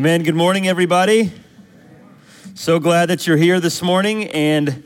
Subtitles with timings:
[0.00, 0.22] Amen.
[0.22, 1.30] Good morning, everybody.
[2.54, 4.82] So glad that you're here this morning, and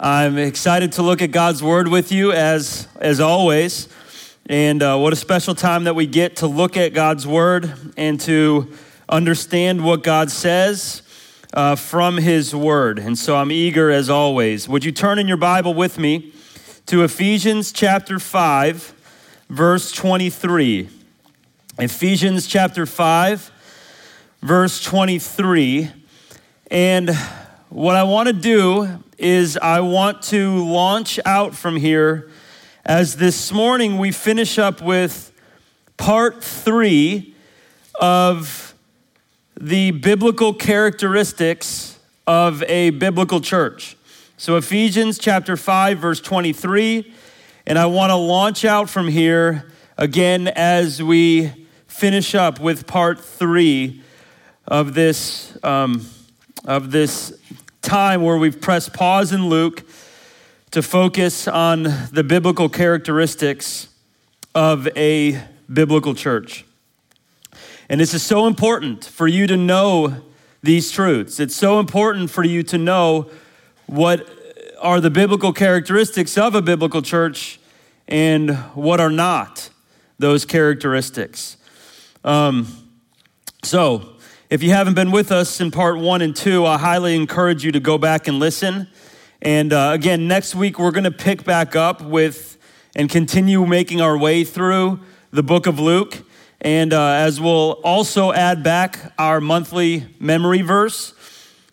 [0.00, 3.90] I'm excited to look at God's Word with you as as always.
[4.46, 8.18] And uh, what a special time that we get to look at God's Word and
[8.20, 8.72] to
[9.06, 11.02] understand what God says
[11.52, 12.98] uh, from His Word.
[12.98, 14.66] And so I'm eager as always.
[14.66, 16.32] Would you turn in your Bible with me
[16.86, 18.94] to Ephesians chapter five,
[19.50, 20.88] verse 23?
[21.78, 23.50] Ephesians chapter five
[24.44, 25.90] verse 23.
[26.70, 27.16] And
[27.70, 32.28] what I want to do is I want to launch out from here
[32.84, 35.32] as this morning we finish up with
[35.96, 37.34] part three
[37.98, 38.74] of
[39.58, 43.96] the biblical characteristics of a biblical church.
[44.36, 47.14] So, Ephesians chapter 5, verse 23.
[47.66, 51.50] And I want to launch out from here again as we
[51.86, 54.02] finish up with part three
[54.66, 56.06] of this, um,
[56.64, 57.38] of this
[57.82, 59.84] time where we've pressed pause in Luke
[60.70, 63.88] to focus on the biblical characteristics
[64.54, 65.40] of a
[65.72, 66.64] biblical church.
[67.88, 70.22] And this is so important for you to know
[70.62, 71.38] these truths.
[71.38, 73.30] It's so important for you to know
[73.86, 74.28] what
[74.80, 77.60] are the biblical characteristics of a biblical church
[78.08, 79.70] and what are not
[80.18, 81.56] those characteristics.
[82.24, 82.66] Um,
[83.62, 84.13] so,
[84.50, 87.72] if you haven't been with us in part one and two, I highly encourage you
[87.72, 88.88] to go back and listen.
[89.40, 92.58] And uh, again, next week we're going to pick back up with
[92.94, 95.00] and continue making our way through
[95.30, 96.22] the book of Luke.
[96.60, 101.14] And uh, as we'll also add back our monthly memory verse.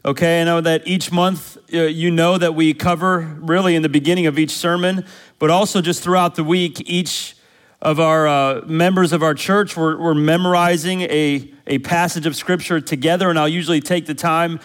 [0.05, 3.89] Okay, I know that each month uh, you know that we cover really in the
[3.89, 5.05] beginning of each sermon,
[5.39, 7.35] but also just throughout the week, each
[7.81, 12.79] of our uh, members of our church, we're, we're memorizing a, a passage of scripture
[12.79, 14.59] together, and I'll usually take the time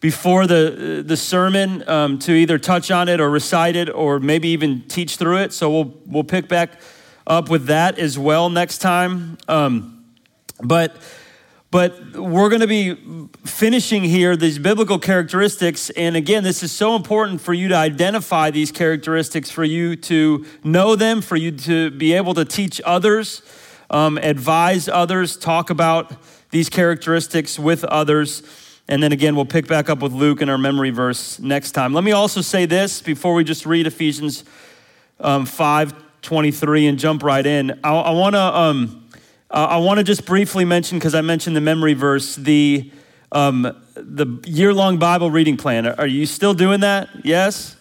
[0.00, 4.48] before the, the sermon um, to either touch on it or recite it or maybe
[4.48, 5.52] even teach through it.
[5.52, 6.80] So we'll, we'll pick back
[7.26, 9.38] up with that as well next time.
[9.48, 10.04] Um,
[10.60, 10.96] but
[11.70, 12.96] but we're going to be
[13.44, 15.90] finishing here these biblical characteristics.
[15.90, 20.46] And again, this is so important for you to identify these characteristics, for you to
[20.62, 23.42] know them, for you to be able to teach others,
[23.90, 26.12] um, advise others, talk about
[26.50, 28.42] these characteristics with others.
[28.88, 31.92] And then again, we'll pick back up with Luke in our memory verse next time.
[31.92, 34.44] Let me also say this before we just read Ephesians
[35.18, 37.78] um, 5 23 and jump right in.
[37.84, 38.40] I, I want to.
[38.40, 39.05] Um,
[39.56, 42.92] uh, I want to just briefly mention, because I mentioned the memory verse, the,
[43.32, 43.62] um,
[43.94, 45.86] the year long Bible reading plan.
[45.86, 47.08] Are you still doing that?
[47.24, 47.74] Yes?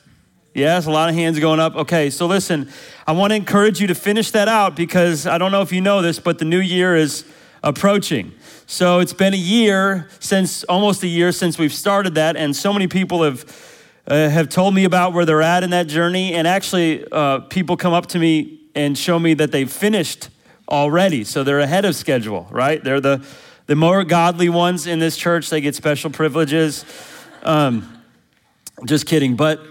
[0.54, 1.76] Yes, a lot of hands going up.
[1.76, 2.70] Okay, so listen,
[3.06, 5.82] I want to encourage you to finish that out because I don't know if you
[5.82, 7.26] know this, but the new year is
[7.62, 8.32] approaching.
[8.68, 12.72] So it's been a year since, almost a year since we've started that, and so
[12.72, 13.72] many people have.
[14.08, 17.76] Uh, have told me about where they're at in that journey, and actually, uh, people
[17.76, 20.30] come up to me and show me that they've finished
[20.70, 21.24] already.
[21.24, 22.84] So they're ahead of schedule, right?
[22.84, 23.26] They're the,
[23.68, 25.50] the more godly ones in this church.
[25.50, 26.86] They get special privileges.
[27.44, 28.04] Um,
[28.86, 29.36] just kidding.
[29.36, 29.62] But,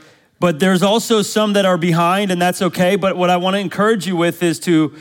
[0.40, 2.96] but there's also some that are behind, and that's okay.
[2.96, 4.94] But what I want to encourage you with is to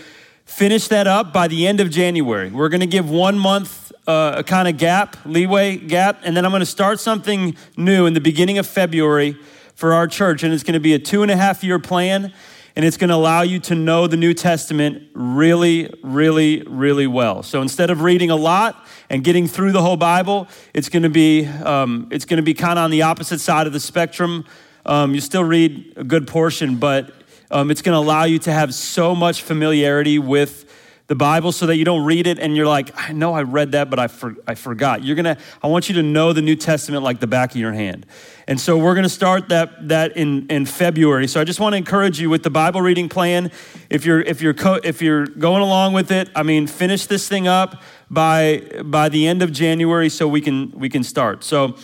[0.46, 2.50] finish that up by the end of January.
[2.50, 6.46] We're going to give one month uh, a kind of gap, leeway gap, and then
[6.46, 9.38] I'm going to start something new in the beginning of February
[9.76, 10.44] for our church.
[10.44, 12.34] And it's going to be a two and a half year plan
[12.76, 17.44] and it's going to allow you to know the New Testament really, really, really well.
[17.44, 21.10] So instead of reading a lot and getting through the whole Bible, it's going to
[21.10, 24.46] be um, it's going to be kind of on the opposite side of the spectrum.
[24.86, 27.14] Um, you still read a good portion, but
[27.52, 30.66] um, it's going to allow you to have so much familiarity with
[31.08, 33.74] the Bible so that you don't read it and you're like, I know I read
[33.74, 35.04] that, but I, for, I forgot.
[35.04, 37.74] You're gonna, I want you to know the New Testament like the back of your
[37.74, 38.06] hand.
[38.48, 41.28] And so we're gonna start that, that in, in February.
[41.28, 43.52] So I just wanna encourage you with the Bible reading plan.
[43.90, 47.28] If you're, if you're, co- if you're going along with it, I mean, finish this
[47.28, 51.44] thing up by, by the end of January so we can, we can start.
[51.44, 51.76] So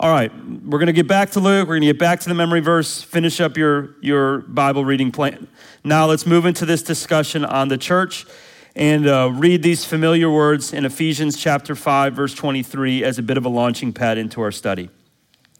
[0.00, 0.32] All right,
[0.64, 1.68] we're to get back to Luke.
[1.68, 5.46] We're to get back to the memory verse, finish up your, your Bible reading plan.
[5.84, 8.26] Now let's move into this discussion on the church
[8.74, 13.36] and uh, read these familiar words in Ephesians chapter 5, verse 23 as a bit
[13.36, 14.88] of a launching pad into our study.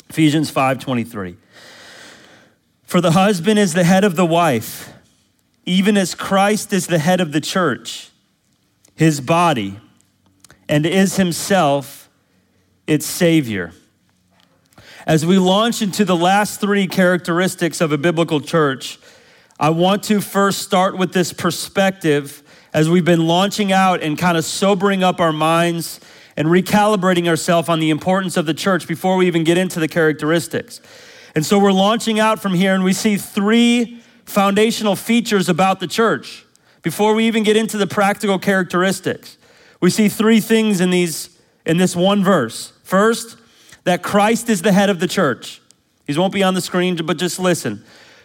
[0.09, 1.37] Ephesians 5 23.
[2.85, 4.93] For the husband is the head of the wife,
[5.65, 8.11] even as Christ is the head of the church,
[8.95, 9.79] his body,
[10.69, 12.11] and is himself
[12.87, 13.73] its Savior.
[15.07, 18.99] As we launch into the last three characteristics of a biblical church,
[19.59, 22.42] I want to first start with this perspective
[22.73, 26.01] as we've been launching out and kind of sobering up our minds
[26.37, 29.89] and recalibrating ourselves on the importance of the church before we even get into the
[29.89, 30.81] characteristics.
[31.35, 35.87] And so we're launching out from here and we see three foundational features about the
[35.87, 36.45] church
[36.83, 39.37] before we even get into the practical characteristics.
[39.81, 42.73] We see three things in these in this one verse.
[42.83, 43.37] First,
[43.85, 45.61] that Christ is the head of the church.
[46.07, 47.85] These won't be on the screen, but just listen.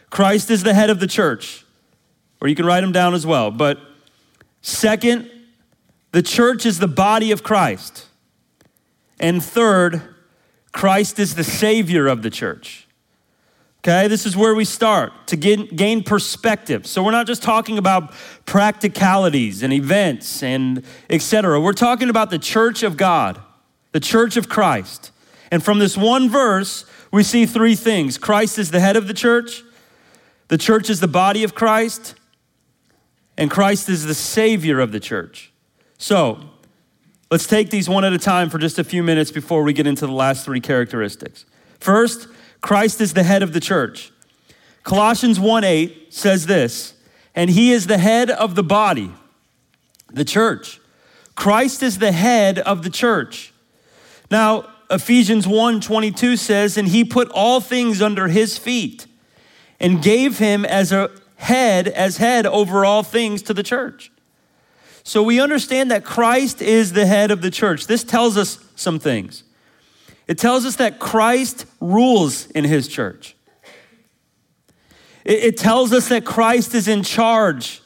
[0.10, 1.66] Christ is the head of the church.
[2.42, 3.52] Or you can write them down as well.
[3.52, 3.80] But
[4.68, 5.30] second,
[6.12, 8.06] the church is the body of Christ.
[9.19, 10.02] And third,
[10.72, 12.88] Christ is the savior of the church.
[13.80, 16.86] Okay, this is where we start to get, gain perspective.
[16.86, 18.12] So we're not just talking about
[18.46, 21.62] practicalities and events and etc.
[21.62, 23.40] We're talking about the church of God,
[23.94, 25.12] the church of Christ.
[25.52, 29.14] And from this one verse, we see three things Christ is the head of the
[29.14, 29.64] church,
[30.50, 32.16] the church is the body of Christ,
[33.38, 35.51] and Christ is the savior of the church.
[35.98, 36.39] So,
[37.30, 39.88] let's take these one at a time for just a few minutes before we get
[39.88, 41.45] into the last three characteristics.
[41.80, 42.28] First,
[42.62, 44.12] Christ is the head of the church.
[44.84, 46.94] Colossians 1 8 says this,
[47.36, 49.12] and he is the head of the body,
[50.12, 50.80] the church.
[51.36, 53.54] Christ is the head of the church.
[54.31, 59.06] Now, Ephesians 1 22 says, And he put all things under his feet
[59.80, 64.12] and gave him as a head, as head over all things to the church.
[65.04, 67.88] So we understand that Christ is the head of the church.
[67.88, 69.44] This tells us some things.
[70.28, 73.36] It tells us that Christ rules in his church.
[75.24, 77.81] It, it tells us that Christ is in charge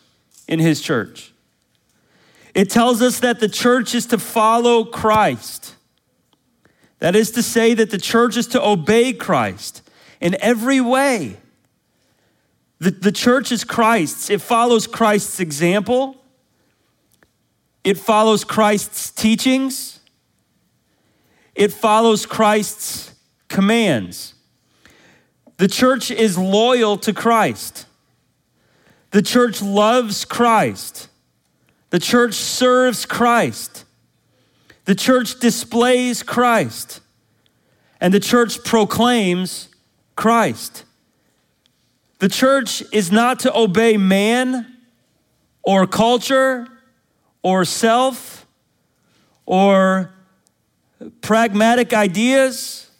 [0.48, 1.32] in his church.
[2.56, 5.76] It tells us that the church is to follow Christ.
[7.00, 9.82] That is to say, that the church is to obey Christ
[10.20, 11.38] in every way.
[12.82, 16.18] The, the church is Christ's, it follows Christ's example,
[17.84, 20.00] it follows Christ's teachings,
[21.54, 23.14] it follows Christ's
[23.48, 24.34] commands.
[25.58, 27.86] The church is loyal to Christ.
[29.12, 31.08] The church loves Christ.
[31.92, 33.86] The church serves Christ.
[34.86, 37.00] The church displays Christ,
[38.00, 39.70] and the church proclaims
[40.16, 40.86] Christ.
[42.22, 44.78] The church is not to obey man
[45.64, 46.68] or culture
[47.42, 48.46] or self
[49.48, 50.14] or
[51.22, 52.92] pragmatic ideas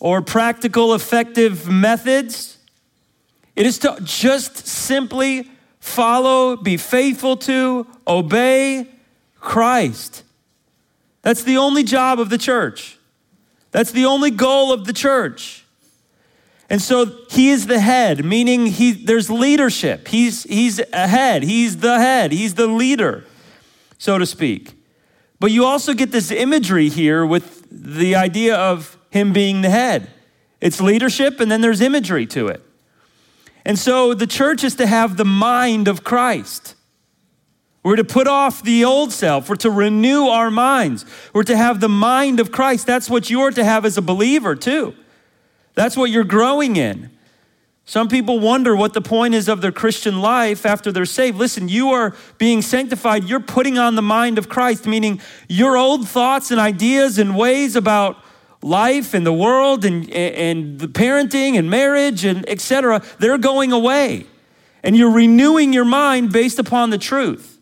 [0.00, 2.58] or practical effective methods.
[3.54, 8.88] It is to just simply follow, be faithful to, obey
[9.38, 10.24] Christ.
[11.22, 12.98] That's the only job of the church.
[13.70, 15.64] That's the only goal of the church.
[16.70, 20.08] And so he is the head, meaning he, there's leadership.
[20.08, 21.42] He's, he's ahead.
[21.42, 22.30] He's the head.
[22.30, 23.24] He's the leader,
[23.96, 24.74] so to speak.
[25.40, 30.10] But you also get this imagery here with the idea of him being the head.
[30.60, 32.62] It's leadership, and then there's imagery to it.
[33.64, 36.74] And so the church is to have the mind of Christ.
[37.82, 39.48] We're to put off the old self.
[39.48, 41.06] We're to renew our minds.
[41.32, 42.86] We're to have the mind of Christ.
[42.86, 44.94] That's what you're to have as a believer, too.
[45.78, 47.08] That's what you're growing in.
[47.84, 51.38] Some people wonder what the point is of their Christian life after they're saved.
[51.38, 53.22] Listen, you are being sanctified.
[53.22, 57.76] You're putting on the mind of Christ, meaning your old thoughts and ideas and ways
[57.76, 58.16] about
[58.60, 63.00] life and the world and, and the parenting and marriage and etc.
[63.20, 64.26] They're going away.
[64.82, 67.60] And you're renewing your mind based upon the truth.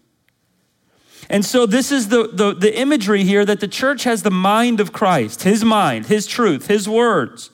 [1.28, 4.80] And so, this is the, the, the, imagery here that the church has the mind
[4.80, 7.50] of Christ, his mind, his truth, his words.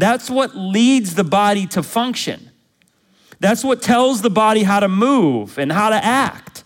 [0.00, 2.50] That's what leads the body to function.
[3.40, 6.64] That's what tells the body how to move and how to act.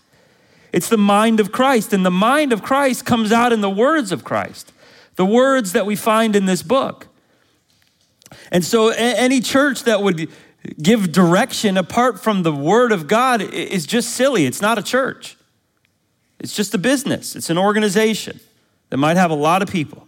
[0.71, 1.93] It's the mind of Christ.
[1.93, 4.71] And the mind of Christ comes out in the words of Christ,
[5.15, 7.07] the words that we find in this book.
[8.51, 10.29] And so, any church that would
[10.81, 14.45] give direction apart from the word of God is just silly.
[14.45, 15.37] It's not a church.
[16.39, 18.39] It's just a business, it's an organization
[18.89, 20.07] that might have a lot of people.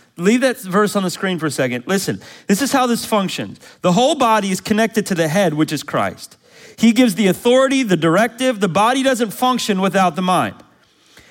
[0.21, 1.85] Leave that verse on the screen for a second.
[1.87, 3.59] Listen, this is how this functions.
[3.81, 6.37] The whole body is connected to the head, which is Christ.
[6.77, 8.59] He gives the authority, the directive.
[8.59, 10.55] The body doesn't function without the mind,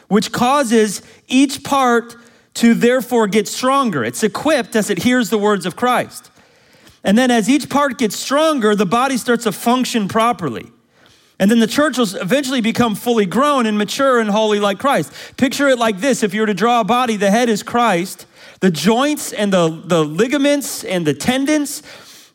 [0.08, 2.16] which causes each part
[2.54, 4.04] to therefore get stronger.
[4.04, 6.30] It's equipped as it hears the words of Christ.
[7.02, 10.70] And then as each part gets stronger, the body starts to function properly.
[11.38, 15.10] And then the church will eventually become fully grown and mature and holy like Christ.
[15.38, 18.26] Picture it like this if you were to draw a body, the head is Christ,
[18.60, 21.82] the joints and the, the ligaments and the tendons,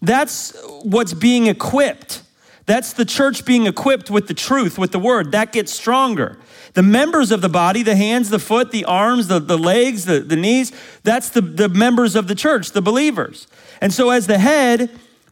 [0.01, 2.23] that's what's being equipped.
[2.65, 5.31] That's the church being equipped with the truth, with the word.
[5.31, 6.39] That gets stronger.
[6.73, 10.19] The members of the body, the hands, the foot, the arms, the, the legs, the,
[10.19, 10.71] the knees,
[11.03, 13.47] that's the, the members of the church, the believers.
[13.81, 14.89] And so, as the head,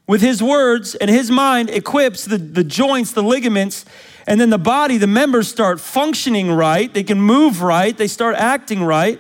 [0.08, 3.84] with his words and his mind, equips the, the joints, the ligaments,
[4.28, 6.94] and then the body, the members start functioning right.
[6.94, 7.98] They can move right.
[7.98, 9.20] They start acting right.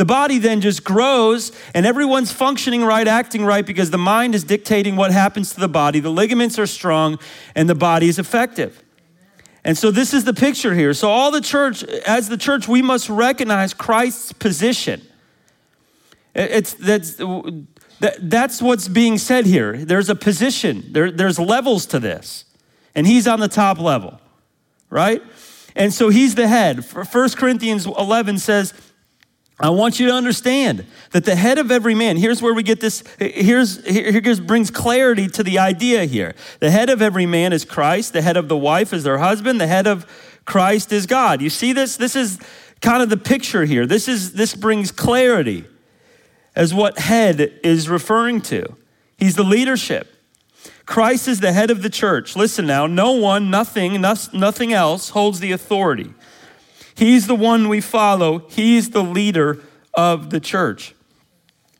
[0.00, 4.44] The body then just grows and everyone's functioning right, acting right because the mind is
[4.44, 6.00] dictating what happens to the body.
[6.00, 7.18] The ligaments are strong
[7.54, 8.82] and the body is effective.
[9.62, 10.94] And so this is the picture here.
[10.94, 15.02] So all the church, as the church, we must recognize Christ's position.
[16.34, 17.20] It's that's
[18.22, 19.76] that's what's being said here.
[19.76, 20.82] There's a position.
[20.92, 22.46] There, there's levels to this,
[22.94, 24.18] and he's on the top level,
[24.88, 25.22] right?
[25.76, 26.82] And so he's the head.
[26.90, 28.72] 1 Corinthians 11 says,
[29.60, 32.80] I want you to understand that the head of every man, here's where we get
[32.80, 36.34] this, here's, here, brings clarity to the idea here.
[36.60, 39.60] The head of every man is Christ, the head of the wife is their husband,
[39.60, 40.06] the head of
[40.46, 41.42] Christ is God.
[41.42, 41.98] You see this?
[41.98, 42.38] This is
[42.80, 43.86] kind of the picture here.
[43.86, 45.66] This is this brings clarity
[46.56, 48.76] as what head is referring to.
[49.18, 50.08] He's the leadership.
[50.86, 52.34] Christ is the head of the church.
[52.34, 56.12] Listen now, no one, nothing, nothing else holds the authority.
[56.94, 58.46] He's the one we follow.
[58.48, 59.62] He's the leader
[59.94, 60.94] of the church.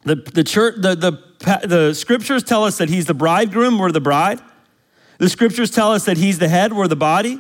[0.05, 4.01] The, the, church, the, the, the scriptures tell us that he's the bridegroom, we're the
[4.01, 4.41] bride.
[5.19, 7.39] The scriptures tell us that he's the head, we're the body.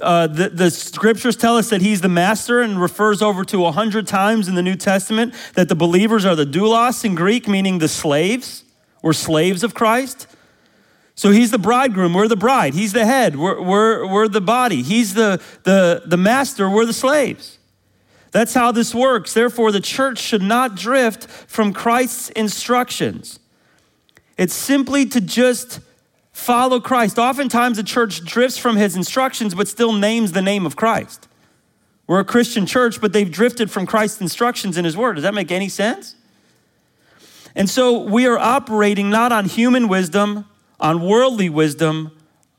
[0.00, 3.72] Uh, the, the scriptures tell us that he's the master and refers over to a
[3.72, 7.78] hundred times in the New Testament that the believers are the doulos in Greek, meaning
[7.78, 8.62] the slaves.
[9.02, 10.26] We're slaves of Christ.
[11.16, 12.74] So he's the bridegroom, we're the bride.
[12.74, 14.82] He's the head, we're, we're, we're the body.
[14.82, 17.58] He's the, the, the master, we're the slaves.
[18.32, 19.32] That's how this works.
[19.32, 23.40] Therefore, the church should not drift from Christ's instructions.
[24.36, 25.80] It's simply to just
[26.32, 27.18] follow Christ.
[27.18, 31.28] Oftentimes, the church drifts from his instructions, but still names the name of Christ.
[32.06, 35.14] We're a Christian church, but they've drifted from Christ's instructions in his word.
[35.14, 36.14] Does that make any sense?
[37.54, 40.44] And so we are operating not on human wisdom,
[40.80, 42.12] on worldly wisdom.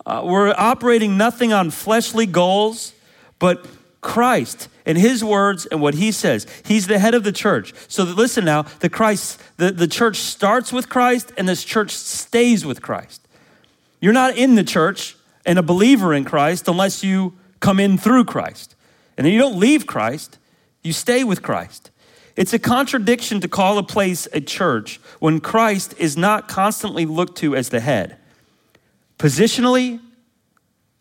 [0.06, 2.94] Uh, we're operating nothing on fleshly goals,
[3.40, 3.66] but
[4.02, 6.48] Christ and his words and what he says.
[6.66, 7.74] He's the head of the church.
[7.88, 11.92] So that, listen now, the Christ, the, the church starts with Christ and this church
[11.92, 13.28] stays with Christ.
[14.00, 18.26] You're not in the church and a believer in Christ unless you come in through
[18.26, 18.76] Christ.
[19.18, 20.38] And then you don't leave Christ,
[20.84, 21.92] you stay with Christ.
[22.38, 27.39] It's a contradiction to call a place a church when Christ is not constantly looked
[27.39, 28.17] to as the head.
[29.17, 30.00] Positionally,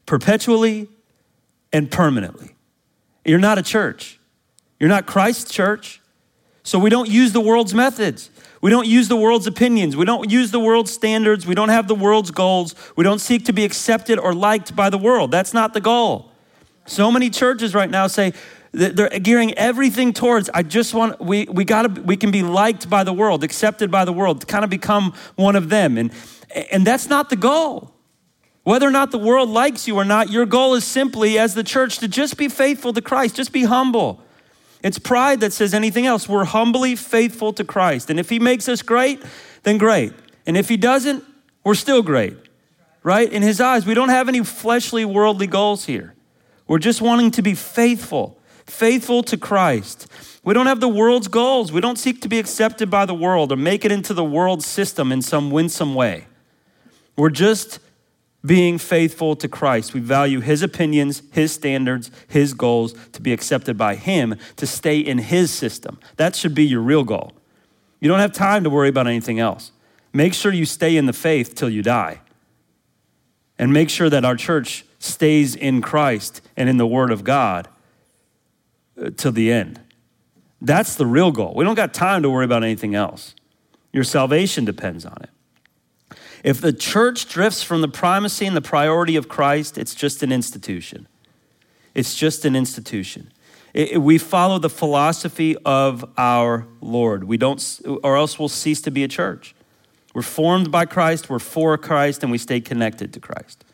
[0.06, 0.88] perpetually,
[1.72, 2.56] and permanently.
[3.24, 4.18] You're not a church.
[4.80, 6.00] You're not Christ's church.
[6.62, 8.30] So we don't use the world's methods.
[8.62, 9.94] We don't use the world's opinions.
[9.94, 11.46] We don't use the world's standards.
[11.46, 12.74] We don't have the world's goals.
[12.96, 15.30] We don't seek to be accepted or liked by the world.
[15.30, 16.32] That's not the goal.
[16.86, 18.32] So many churches right now say,
[18.72, 23.04] they're gearing everything towards, I just want, we, we gotta, we can be liked by
[23.04, 25.96] the world, accepted by the world, to kind of become one of them.
[25.96, 26.12] And,
[26.70, 27.92] and that's not the goal.
[28.64, 31.62] Whether or not the world likes you or not, your goal is simply, as the
[31.62, 34.20] church, to just be faithful to Christ, just be humble.
[34.82, 36.28] It's pride that says anything else.
[36.28, 38.10] We're humbly faithful to Christ.
[38.10, 39.22] And if He makes us great,
[39.62, 40.12] then great.
[40.46, 41.24] And if He doesn't,
[41.64, 42.36] we're still great,
[43.02, 43.32] right?
[43.32, 46.14] In His eyes, we don't have any fleshly, worldly goals here.
[46.66, 48.35] We're just wanting to be faithful
[48.66, 50.06] faithful to Christ.
[50.44, 51.72] We don't have the world's goals.
[51.72, 54.62] We don't seek to be accepted by the world or make it into the world
[54.62, 56.26] system in some winsome way.
[57.16, 57.78] We're just
[58.44, 59.92] being faithful to Christ.
[59.92, 65.00] We value his opinions, his standards, his goals to be accepted by him, to stay
[65.00, 65.98] in his system.
[66.16, 67.32] That should be your real goal.
[67.98, 69.72] You don't have time to worry about anything else.
[70.12, 72.20] Make sure you stay in the faith till you die.
[73.58, 77.68] and make sure that our church stays in Christ and in the Word of God
[79.16, 79.80] till the end.
[80.60, 81.54] That's the real goal.
[81.54, 83.34] We don't got time to worry about anything else.
[83.92, 85.30] Your salvation depends on it.
[86.42, 90.32] If the church drifts from the primacy and the priority of Christ, it's just an
[90.32, 91.08] institution.
[91.94, 93.32] It's just an institution.
[93.74, 97.24] It- it- we follow the philosophy of our Lord.
[97.24, 99.54] We don't, or else we'll cease to be a church.
[100.14, 103.64] We're formed by Christ, we're for Christ, and we stay connected to Christ.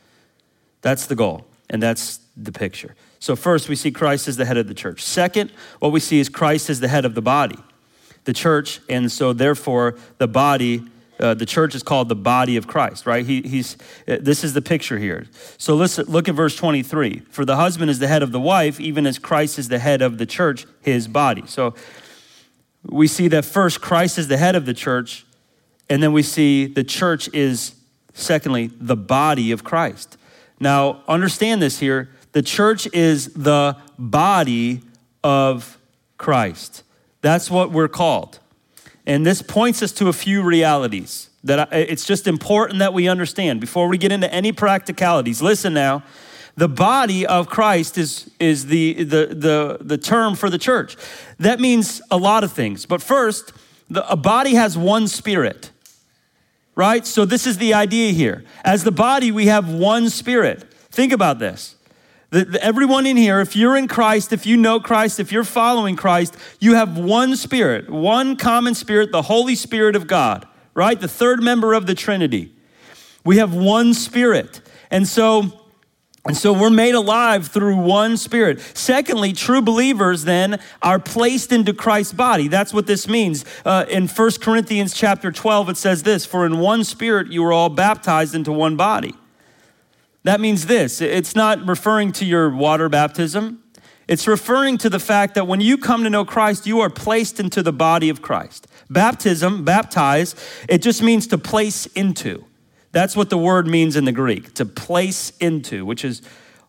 [0.81, 2.97] That's the goal, and that's the picture.
[3.23, 5.01] So, first, we see Christ as the head of the church.
[5.01, 7.57] Second, what we see is Christ as the head of the body,
[8.25, 10.83] the church, and so therefore the body.
[11.21, 13.25] Uh, the church is called the body of Christ, right?
[13.25, 13.77] He, he's,
[14.09, 15.29] uh, this is the picture here.
[15.57, 17.21] So listen, look at verse 23.
[17.31, 20.03] For the husband is the head of the wife, even as Christ is the head
[20.03, 21.45] of the church, his body.
[21.47, 21.77] So
[22.85, 25.25] we see that first, Christ is the head of the church,
[25.89, 27.77] and then we see the church is,
[28.15, 30.17] secondly, the body of Christ.
[30.59, 34.83] Now, understand this here the church is the body
[35.23, 35.79] of
[36.19, 36.83] Christ.
[37.21, 38.39] That's what we're called.
[39.07, 43.61] And this points us to a few realities that it's just important that we understand
[43.61, 45.43] before we get into any practicalities.
[45.43, 46.05] Listen now.
[46.55, 50.97] The body of Christ is, is the, the, the, the term for the church.
[51.39, 52.85] That means a lot of things.
[52.85, 53.53] But first,
[53.89, 55.73] the, a body has one spirit
[56.75, 57.07] right?
[57.07, 58.45] So, this is the idea here.
[58.65, 60.73] As the body, we have one spirit.
[60.91, 61.77] Think about this.
[62.33, 66.35] Everyone in here, if you're in Christ, if you know Christ, if you're following Christ,
[66.61, 70.99] you have one spirit, one common spirit, the Holy Spirit of God, right?
[70.99, 72.55] The third member of the Trinity.
[73.23, 74.63] We have one spirit.
[74.91, 75.61] And so,
[76.25, 78.61] and so we're made alive through one spirit.
[78.75, 82.49] Secondly, true believers then are placed into Christ's body.
[82.49, 83.45] That's what this means.
[83.63, 87.53] Uh, in 1 Corinthians chapter 12, it says this For in one spirit you were
[87.53, 89.13] all baptized into one body.
[90.25, 93.63] That means this it's not referring to your water baptism,
[94.09, 97.41] it's referring to the fact that when you come to know Christ, you are placed
[97.41, 98.67] into the body of Christ.
[98.91, 100.35] Baptism, baptize,
[100.69, 102.45] it just means to place into.
[102.93, 106.21] That's what the word means in the Greek, to place into, which is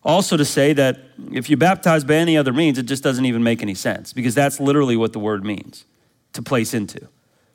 [0.02, 1.00] also to say that
[1.32, 4.34] if you baptize by any other means, it just doesn't even make any sense because
[4.34, 5.84] that's literally what the word means
[6.32, 7.08] to place into,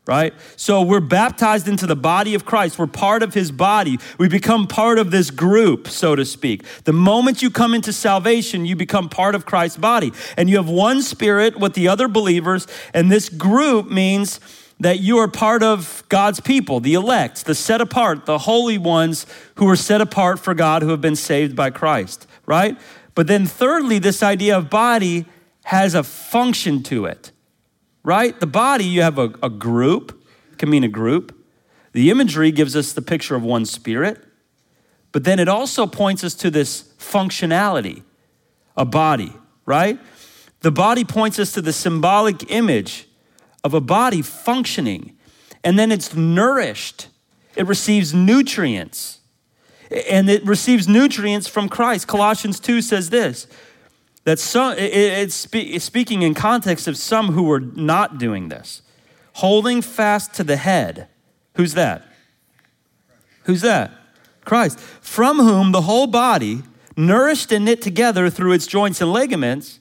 [0.09, 0.33] right?
[0.55, 2.79] So we're baptized into the body of Christ.
[2.79, 3.99] We're part of his body.
[4.17, 6.63] We become part of this group, so to speak.
[6.85, 10.11] The moment you come into salvation, you become part of Christ's body.
[10.35, 14.39] And you have one spirit with the other believers, and this group means
[14.79, 19.27] that you are part of God's people, the elect, the set apart, the holy ones
[19.55, 22.79] who are set apart for God, who have been saved by Christ, right?
[23.13, 25.27] But then, thirdly, this idea of body
[25.65, 27.31] has a function to it,
[28.03, 28.39] right?
[28.39, 30.23] The body, you have a, a group,
[30.57, 31.35] can mean a group.
[31.93, 34.23] The imagery gives us the picture of one spirit,
[35.11, 38.03] but then it also points us to this functionality,
[38.77, 39.33] a body,
[39.65, 39.99] right?
[40.61, 43.07] The body points us to the symbolic image
[43.63, 45.17] of a body functioning,
[45.63, 47.07] and then it's nourished.
[47.55, 49.19] It receives nutrients,
[49.89, 52.07] and it receives nutrients from Christ.
[52.07, 53.47] Colossians 2 says this
[54.29, 58.49] that some, it- it's, spe- it's speaking in context of some who were not doing
[58.49, 58.83] this,
[59.33, 61.07] holding fast to the head.
[61.55, 62.03] Who's that?
[63.45, 63.89] Who's that?
[64.45, 64.79] Christ.
[64.79, 66.61] From whom the whole body,
[66.95, 69.79] nourished and knit together through its joints and ligaments,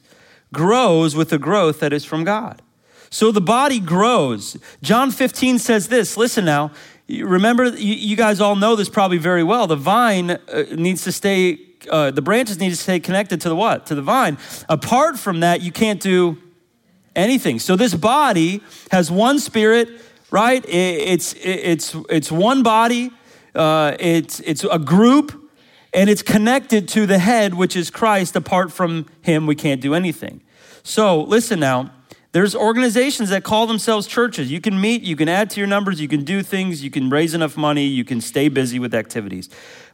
[0.55, 2.63] grows with the growth that is from God.
[3.11, 4.57] So the body grows.
[4.83, 6.71] John 15 says this listen now,
[7.07, 9.67] remember, you, guys all know this probably very well.
[9.67, 10.39] The vine uh,
[10.75, 11.59] needs to stay,
[11.91, 13.87] uh, the branches need to stay connected to the what?
[13.87, 14.39] To the vine.
[14.69, 16.39] Apart from that, you can't do
[17.15, 17.59] anything.
[17.59, 19.89] So this body has one spirit,
[20.31, 20.65] right?
[20.69, 23.11] It's, it's, it's one body,
[23.55, 25.51] uh, it's, it's a group,
[25.93, 28.37] and it's connected to the head, which is Christ.
[28.37, 30.43] Apart from him, we can't do anything.
[30.83, 31.93] So listen now.
[32.33, 34.51] There's organizations that call themselves churches.
[34.53, 37.09] You can meet, you can add to your numbers, you can do things, you can
[37.09, 39.49] raise enough money, you can stay busy with activities.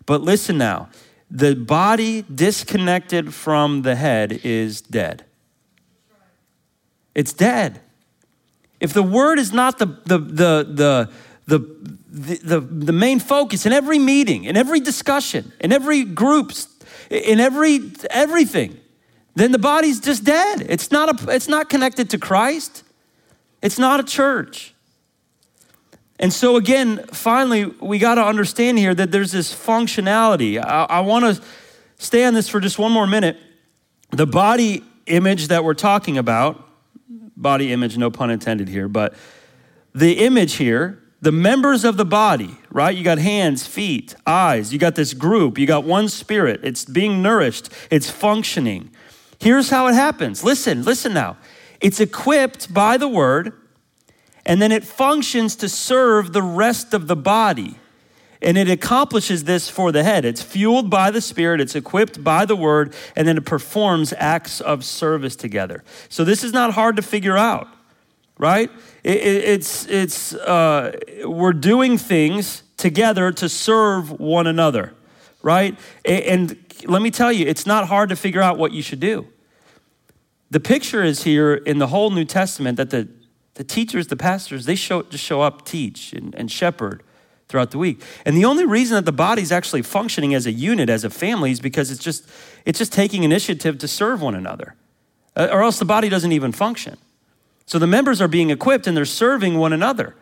[0.05, 0.88] But listen now
[1.35, 5.25] the body disconnected from the head is dead.
[7.12, 7.81] It's dead.
[8.79, 11.11] If the word is not the, the, the,
[11.47, 11.59] the,
[12.09, 16.68] the, the, main focus in every meeting, in every discussion, in every groups,
[17.11, 18.79] in every everything,
[19.35, 20.64] then the body's just dead.
[20.68, 22.85] It's not, a, it's not connected to Christ.
[23.61, 24.74] It's not a church.
[26.18, 30.62] And so, again, finally, we got to understand here that there's this functionality.
[30.62, 31.42] I, I want to
[31.98, 33.37] stay on this for just one more minute.
[34.11, 36.68] The body image that we're talking about,
[37.37, 39.14] body image, no pun intended here, but
[39.92, 42.94] the image here the members of the body, right?
[42.94, 44.74] You got hands, feet, eyes.
[44.74, 45.59] You got this group.
[45.59, 46.61] You got one spirit.
[46.62, 48.90] It's being nourished, it's functioning.
[49.40, 50.44] Here's how it happens.
[50.44, 51.38] Listen, listen now.
[51.81, 53.55] It's equipped by the word,
[54.46, 57.76] and then it functions to serve the rest of the body.
[58.42, 60.26] And it accomplishes this for the head.
[60.26, 64.61] It's fueled by the Spirit, it's equipped by the Word, and then it performs acts
[64.61, 65.83] of service together.
[66.11, 67.68] So this is not hard to figure out,
[68.37, 68.70] right?
[69.02, 70.92] It, it, it's, it's, uh,
[71.24, 74.92] we're doing things together to serve one another,
[75.42, 75.78] right?
[76.04, 79.00] And, and let me tell you, it's not hard to figure out what you should
[79.00, 79.26] do.
[80.50, 83.09] The picture is here in the whole New Testament that the,
[83.55, 87.03] the teachers, the pastors, they show, just show up, teach, and, and shepherd
[87.49, 88.03] throughout the week.
[88.25, 91.51] And the only reason that the body's actually functioning as a unit, as a family,
[91.51, 92.29] is because it's just,
[92.64, 94.75] it's just taking initiative to serve one another.
[95.37, 96.97] Uh, or else the body doesn't even function.
[97.67, 100.14] So the members are being equipped and they're serving one another.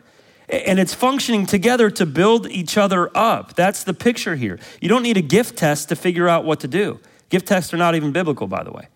[0.49, 3.55] And it's functioning together to build each other up.
[3.55, 4.59] That's the picture here.
[4.81, 6.99] You don't need a gift test to figure out what to do.
[7.29, 8.89] Gift tests are not even biblical, by the way.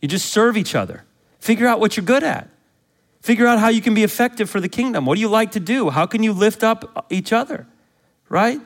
[0.00, 1.04] You just serve each other.
[1.38, 2.48] Figure out what you're good at.
[3.24, 5.06] Figure out how you can be effective for the kingdom.
[5.06, 5.88] What do you like to do?
[5.88, 7.66] How can you lift up each other?
[8.28, 8.60] Right?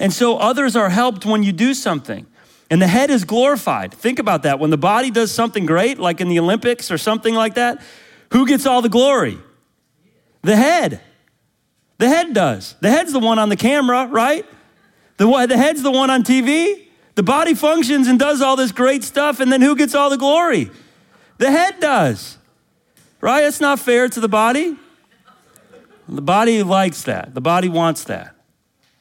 [0.00, 2.24] And so others are helped when you do something.
[2.70, 3.92] And the head is glorified.
[3.92, 4.58] Think about that.
[4.58, 7.82] When the body does something great, like in the Olympics or something like that,
[8.32, 9.36] who gets all the glory?
[10.40, 11.02] The head.
[11.98, 12.76] The head does.
[12.80, 14.46] The head's the one on the camera, right?
[15.18, 16.86] The, the head's the one on TV.
[17.14, 20.16] The body functions and does all this great stuff, and then who gets all the
[20.16, 20.70] glory?
[21.36, 22.38] The head does.
[23.20, 23.44] Right?
[23.44, 24.76] It's not fair to the body.
[26.08, 27.34] The body likes that.
[27.34, 28.34] The body wants that.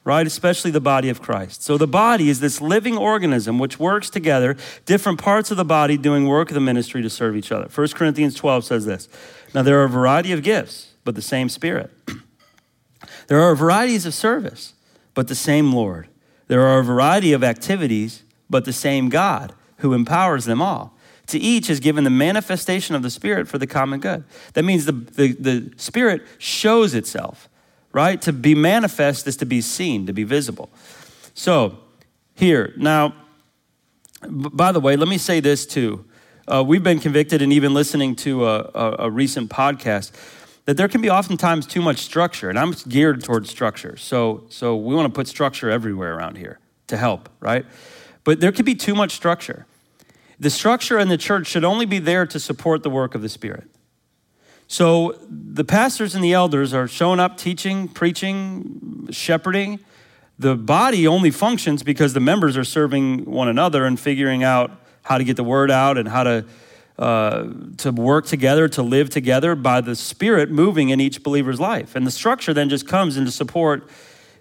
[0.04, 0.26] Right?
[0.26, 1.64] Especially the body of Christ.
[1.64, 5.98] So the body is this living organism which works together, different parts of the body
[5.98, 7.68] doing work of the ministry to serve each other.
[7.68, 9.10] 1 Corinthians 12 says this.
[9.54, 11.92] Now there are a variety of gifts, but the same Spirit.
[13.28, 14.74] there are varieties of service,
[15.14, 16.08] but the same Lord.
[16.48, 20.97] There are a variety of activities, but the same God who empowers them all.
[21.28, 24.24] To each is given the manifestation of the Spirit for the common good.
[24.54, 27.50] That means the, the, the Spirit shows itself,
[27.92, 28.22] right?
[28.22, 30.70] To be manifest is to be seen, to be visible.
[31.34, 31.80] So,
[32.34, 33.14] here, now,
[34.28, 36.06] by the way, let me say this too.
[36.48, 40.12] Uh, we've been convicted, and even listening to a, a, a recent podcast,
[40.64, 43.98] that there can be oftentimes too much structure, and I'm geared towards structure.
[43.98, 47.66] So, so we want to put structure everywhere around here to help, right?
[48.24, 49.66] But there can be too much structure.
[50.40, 53.30] The structure in the church should only be there to support the work of the
[53.30, 53.70] Spirit.
[54.68, 59.80] So the pastors and the elders are showing up, teaching, preaching, shepherding.
[60.38, 64.72] The body only functions because the members are serving one another and figuring out
[65.04, 66.46] how to get the word out and how to
[67.00, 71.96] uh, to work together, to live together by the Spirit moving in each believer's life.
[71.96, 73.88] And the structure then just comes in to support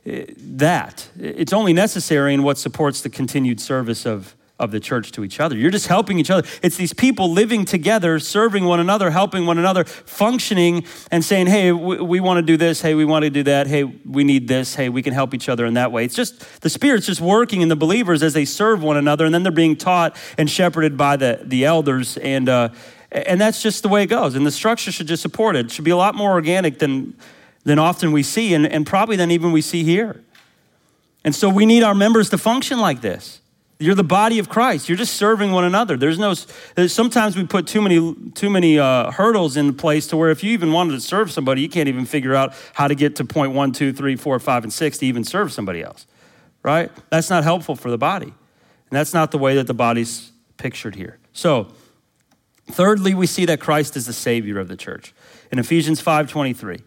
[0.06, 1.06] uh, that.
[1.20, 5.38] It's only necessary in what supports the continued service of, of the church to each
[5.38, 5.54] other.
[5.56, 6.48] You're just helping each other.
[6.62, 11.72] It's these people living together, serving one another, helping one another, functioning and saying, hey,
[11.72, 12.80] we, we want to do this.
[12.80, 13.66] Hey, we want to do that.
[13.66, 14.74] Hey, we need this.
[14.74, 16.06] Hey, we can help each other in that way.
[16.06, 19.34] It's just the Spirit's just working in the believers as they serve one another, and
[19.34, 22.16] then they're being taught and shepherded by the, the elders.
[22.16, 22.70] And, uh,
[23.12, 24.34] and that's just the way it goes.
[24.34, 25.66] And the structure should just support it.
[25.66, 27.14] It should be a lot more organic than,
[27.64, 30.22] than often we see, and, and probably than even we see here.
[31.24, 33.40] And so we need our members to function like this.
[33.78, 34.88] You're the body of Christ.
[34.88, 35.98] You're just serving one another.
[35.98, 36.32] There's no.
[36.86, 40.52] Sometimes we put too many too many uh, hurdles in place to where if you
[40.52, 43.52] even wanted to serve somebody, you can't even figure out how to get to point
[43.52, 46.06] one, two, three, four, five, and six to even serve somebody else.
[46.62, 46.90] Right?
[47.10, 48.34] That's not helpful for the body, and
[48.90, 51.18] that's not the way that the body's pictured here.
[51.34, 51.68] So,
[52.70, 55.14] thirdly, we see that Christ is the Savior of the church
[55.52, 56.78] in Ephesians five twenty three.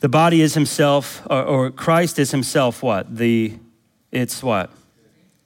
[0.00, 2.82] The body is Himself, or, or Christ is Himself.
[2.82, 3.56] What the
[4.10, 4.72] it's what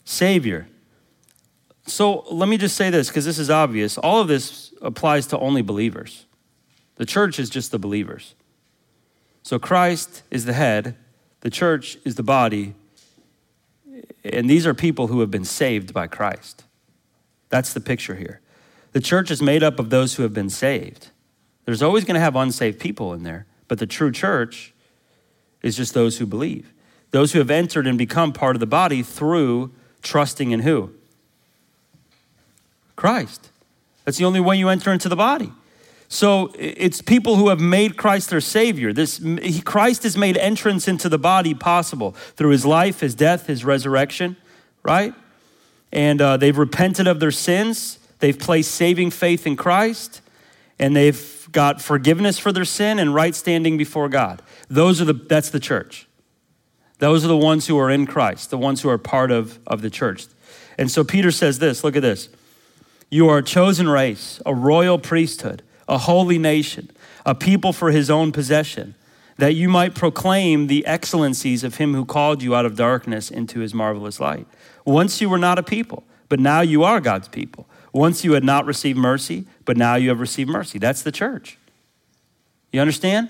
[0.05, 0.69] Savior.
[1.87, 3.99] So let me just say this because this is obvious.
[3.99, 6.27] All of this applies to only believers.
[6.97, 8.35] The church is just the believers.
[9.43, 10.97] So Christ is the head,
[11.40, 12.75] the church is the body,
[14.25, 16.64] and these are people who have been saved by Christ.
[17.51, 18.40] That's the picture here.
[18.93, 21.11] The church is made up of those who have been saved.
[21.67, 24.73] There's always going to have unsaved people in there, but the true church
[25.62, 26.73] is just those who believe.
[27.11, 29.73] Those who have entered and become part of the body through
[30.05, 30.93] trusting in who?
[32.95, 33.51] Christ.
[34.05, 35.51] That's the only way you enter into the body.
[36.09, 38.93] So it's people who have made Christ their Savior.
[38.93, 39.21] This
[39.64, 44.37] Christ has made entrance into the body possible through His life, His death, His resurrection,
[44.83, 45.12] right?
[45.93, 47.99] And uh, they've repented of their sins.
[48.21, 50.21] They've placed saving faith in Christ,
[50.79, 54.40] and they've got forgiveness for their sin and right standing before God.
[54.69, 56.07] Those are the that's the church.
[57.05, 59.83] Those are the ones who are in Christ, the ones who are part of, of
[59.83, 60.25] the church.
[60.79, 62.31] And so Peter says this look at this.
[63.11, 66.90] You are a chosen race, a royal priesthood, a holy nation,
[67.27, 68.95] a people for his own possession,
[69.37, 73.61] that you might proclaim the excellencies of him who called you out of darkness into
[73.61, 74.47] his marvelous light.
[74.87, 77.67] Once you were not a people, but now you are God's people.
[77.93, 80.79] Once you had not received mercy, but now you have received mercy.
[80.79, 81.59] That's the church.
[82.73, 83.29] You understand?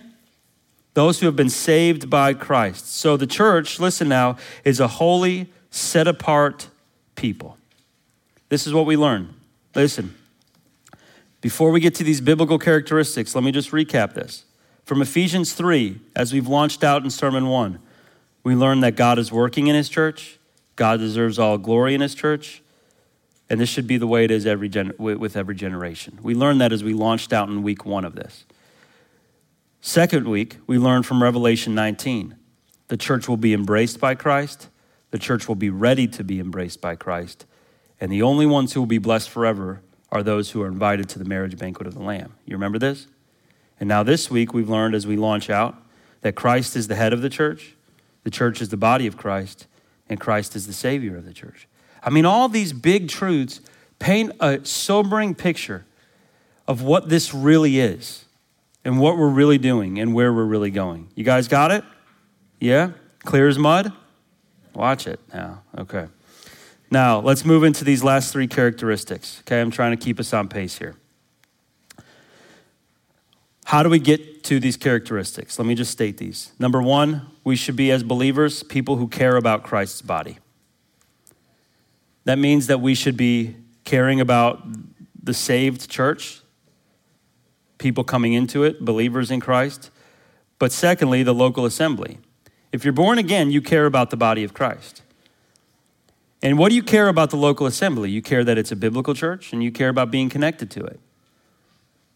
[0.95, 2.95] Those who have been saved by Christ.
[2.95, 6.69] So the church, listen now, is a holy, set apart
[7.17, 7.59] people.
[8.49, 9.35] This is what we learn.
[9.75, 10.15] Listen,
[11.41, 14.45] before we get to these biblical characteristics, let me just recap this.
[14.85, 17.79] From Ephesians 3, as we've launched out in Sermon 1,
[18.45, 20.39] we learn that God is working in His church,
[20.77, 22.63] God deserves all glory in His church,
[23.51, 26.19] and this should be the way it is every gen- with every generation.
[26.23, 28.45] We learned that as we launched out in week one of this.
[29.87, 32.37] Second week, we learned from Revelation 19
[32.89, 34.71] the church will be embraced by Christ,
[35.11, 37.45] the church will be ready to be embraced by Christ,
[38.01, 41.19] and the only ones who will be blessed forever are those who are invited to
[41.19, 42.33] the marriage banquet of the Lamb.
[42.47, 43.09] You remember this?
[43.79, 45.77] And now this week, we've learned as we launch out
[46.23, 47.75] that Christ is the head of the church,
[48.23, 49.67] the church is the body of Christ,
[50.09, 51.69] and Christ is the Savior of the church.
[52.03, 53.61] I mean, all these big truths
[53.99, 55.85] paint a sobering picture
[56.67, 58.25] of what this really is
[58.85, 61.09] and what we're really doing and where we're really going.
[61.15, 61.85] You guys got it?
[62.61, 62.91] Yeah?
[63.21, 63.93] Clear as mud?
[64.75, 65.63] Watch it now.
[65.79, 66.07] Okay.
[66.91, 69.41] Now, let's move into these last three characteristics.
[69.41, 70.95] Okay, I'm trying to keep us on pace here.
[73.65, 75.59] How do we get to these characteristics?
[75.59, 76.53] Let me just state these.
[76.59, 80.39] Number one, we should be, as believers, people who care about Christ's body.
[82.25, 84.63] That means that we should be caring about
[85.21, 86.43] the saved church,
[87.79, 89.91] people coming into it, believers in Christ.
[90.59, 92.19] But secondly, the local assembly.
[92.73, 95.03] If you're born again, you care about the body of Christ.
[96.43, 98.11] And what do you care about the local assembly?
[98.11, 101.01] You care that it's a biblical church and you care about being connected to it.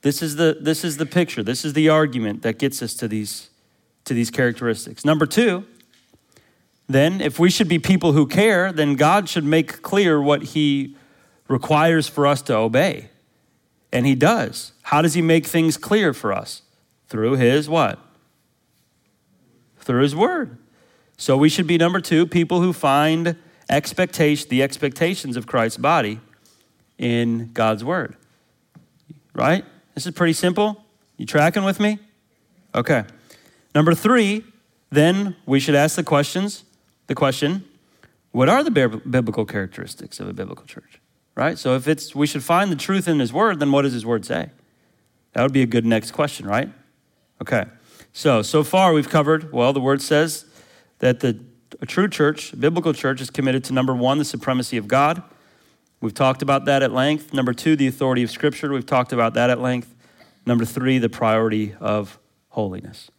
[0.03, 1.43] This is the, this is the picture.
[1.43, 3.51] This is the argument that gets us to these,
[4.05, 5.05] to these characteristics.
[5.05, 5.65] Number two,
[6.89, 10.97] then, if we should be people who care, then God should make clear what He
[11.47, 13.11] requires for us to obey.
[13.93, 14.73] And He does.
[14.83, 16.63] How does He make things clear for us?
[17.09, 17.99] Through His what?
[19.81, 20.59] Through His Word.
[21.17, 23.37] So we should be number two, people who find
[23.69, 26.21] expectation, the expectations of Christ's body
[26.97, 28.17] in God's Word.
[29.35, 29.65] Right?
[29.95, 30.85] This is pretty simple.
[31.17, 31.99] You tracking with me?
[32.75, 33.05] Okay.
[33.75, 34.45] Number three,
[34.91, 36.65] then we should ask the questions
[37.07, 37.65] the question
[38.31, 41.01] what are the biblical characteristics of a biblical church?
[41.39, 41.57] Right?
[41.57, 44.05] So if it's we should find the truth in his word, then what does his
[44.05, 44.51] word say?
[45.35, 46.69] That would be a good next question, right?
[47.41, 47.67] Okay.
[48.13, 50.47] So, so far we've covered, well, the word says
[50.99, 51.39] that the
[51.81, 55.23] a true church, a biblical church, is committed to number one, the supremacy of God.
[56.01, 57.33] We've talked about that at length.
[57.33, 58.73] Number two, the authority of Scripture.
[58.73, 59.95] We've talked about that at length.
[60.45, 63.13] Number three, the priority of holiness.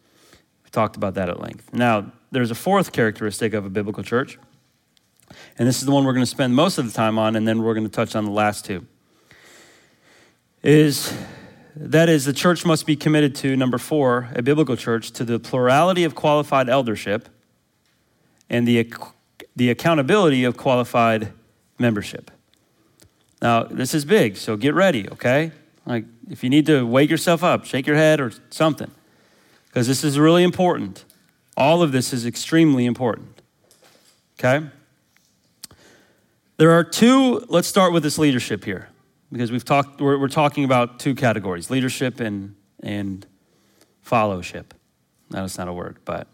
[0.62, 1.72] We've talked about that at length.
[1.72, 4.38] Now, there's a fourth characteristic of a biblical church,
[5.58, 7.46] and this is the one we're going to spend most of the time on, and
[7.46, 8.86] then we're going to touch on the last two.
[10.62, 11.12] Is
[11.76, 15.38] that is, the church must be committed to, number four, a biblical church, to the
[15.38, 17.28] plurality of qualified eldership
[18.48, 18.92] and the,
[19.56, 21.32] the accountability of qualified
[21.78, 22.30] membership.
[23.40, 25.52] Now, this is big, so get ready, okay?
[25.86, 28.90] Like, if you need to wake yourself up, shake your head or something,
[29.66, 31.04] because this is really important.
[31.56, 33.40] All of this is extremely important.
[34.38, 34.66] Okay?
[36.60, 38.90] There are two, let's start with this leadership here,
[39.32, 43.26] because we've talked, we're, we're talking about two categories leadership and, and
[44.02, 44.74] fellowship.
[45.30, 46.26] That's not a word, but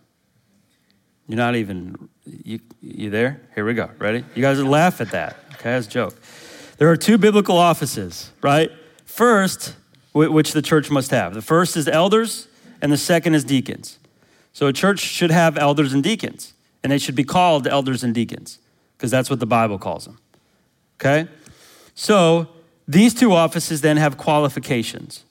[1.29, 3.41] you're not even, you, you there?
[3.55, 3.89] Here we go.
[4.01, 4.25] Ready?
[4.35, 5.37] You guys laugh at that.
[5.53, 6.17] Okay, that's a joke.
[6.79, 8.73] There are two biblical offices, right?
[9.05, 9.77] First,
[10.13, 11.35] which the church must have.
[11.35, 12.49] The first is elders,
[12.83, 14.01] and the second is deacons.
[14.53, 18.13] So a church should have elders and deacons, and they should be called elders and
[18.13, 18.59] deacons
[18.97, 20.19] because that's what the Bible calls them.
[20.99, 21.29] Okay?
[21.95, 22.49] So
[22.89, 25.25] these two offices then have qualifications.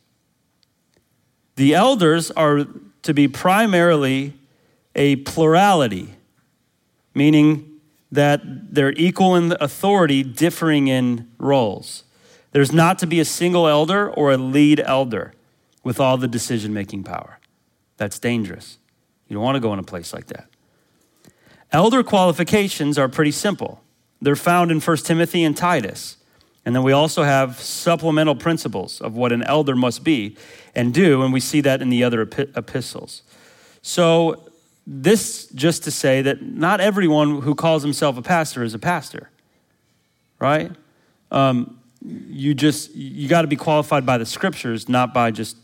[1.55, 2.65] The elders are
[3.03, 4.33] to be primarily
[4.95, 6.15] a plurality,
[7.13, 7.79] meaning
[8.11, 8.41] that
[8.73, 12.03] they're equal in authority, differing in roles.
[12.51, 15.33] There's not to be a single elder or a lead elder
[15.83, 17.39] with all the decision making power.
[17.97, 18.77] That's dangerous.
[19.27, 20.47] You don't want to go in a place like that.
[21.75, 23.81] Elder qualifications are pretty simple.
[24.21, 26.15] They're found in 1 Timothy and Titus.
[26.63, 30.37] And then we also have supplemental principles of what an elder must be
[30.73, 33.23] and do, and we see that in the other epistles.
[33.81, 34.49] So,
[34.87, 39.29] this just to say that not everyone who calls himself a pastor is a pastor,
[40.39, 40.71] right?
[41.29, 45.57] Um, you just you got to be qualified by the scriptures, not by just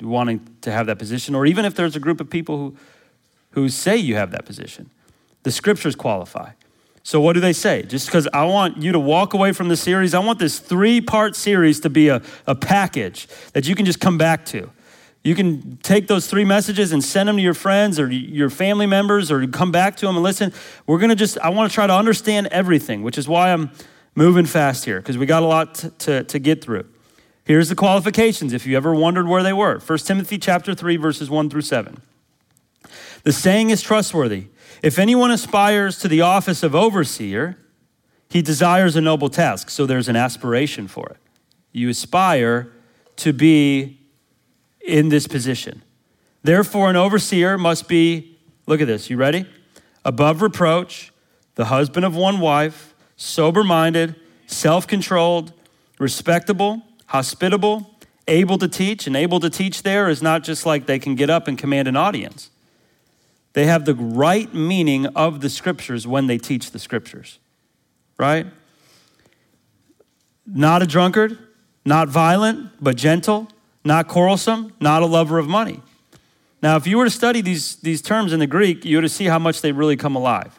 [0.00, 2.76] wanting to have that position, or even if there's a group of people who
[3.54, 4.90] who say you have that position.
[5.42, 6.52] The scriptures qualify.
[7.02, 7.82] So, what do they say?
[7.82, 11.00] Just because I want you to walk away from the series, I want this three
[11.00, 14.70] part series to be a, a package that you can just come back to.
[15.22, 18.86] You can take those three messages and send them to your friends or your family
[18.86, 20.52] members or come back to them and listen.
[20.86, 23.70] We're going to just, I want to try to understand everything, which is why I'm
[24.14, 26.84] moving fast here because we got a lot to, to, to get through.
[27.44, 31.28] Here's the qualifications if you ever wondered where they were 1 Timothy chapter 3, verses
[31.28, 32.00] 1 through 7.
[33.24, 34.46] The saying is trustworthy.
[34.82, 37.58] If anyone aspires to the office of overseer,
[38.28, 39.70] he desires a noble task.
[39.70, 41.16] So there's an aspiration for it.
[41.72, 42.70] You aspire
[43.16, 43.98] to be
[44.86, 45.82] in this position.
[46.42, 49.46] Therefore, an overseer must be, look at this, you ready?
[50.04, 51.10] Above reproach,
[51.54, 55.52] the husband of one wife, sober minded, self controlled,
[55.98, 57.90] respectable, hospitable,
[58.28, 59.06] able to teach.
[59.06, 61.88] And able to teach there is not just like they can get up and command
[61.88, 62.50] an audience.
[63.54, 67.38] They have the right meaning of the scriptures when they teach the scriptures,
[68.18, 68.46] right?
[70.46, 71.38] Not a drunkard,
[71.84, 73.48] not violent, but gentle,
[73.84, 75.80] not quarrelsome, not a lover of money.
[76.62, 79.26] Now, if you were to study these, these terms in the Greek, you would see
[79.26, 80.58] how much they really come alive.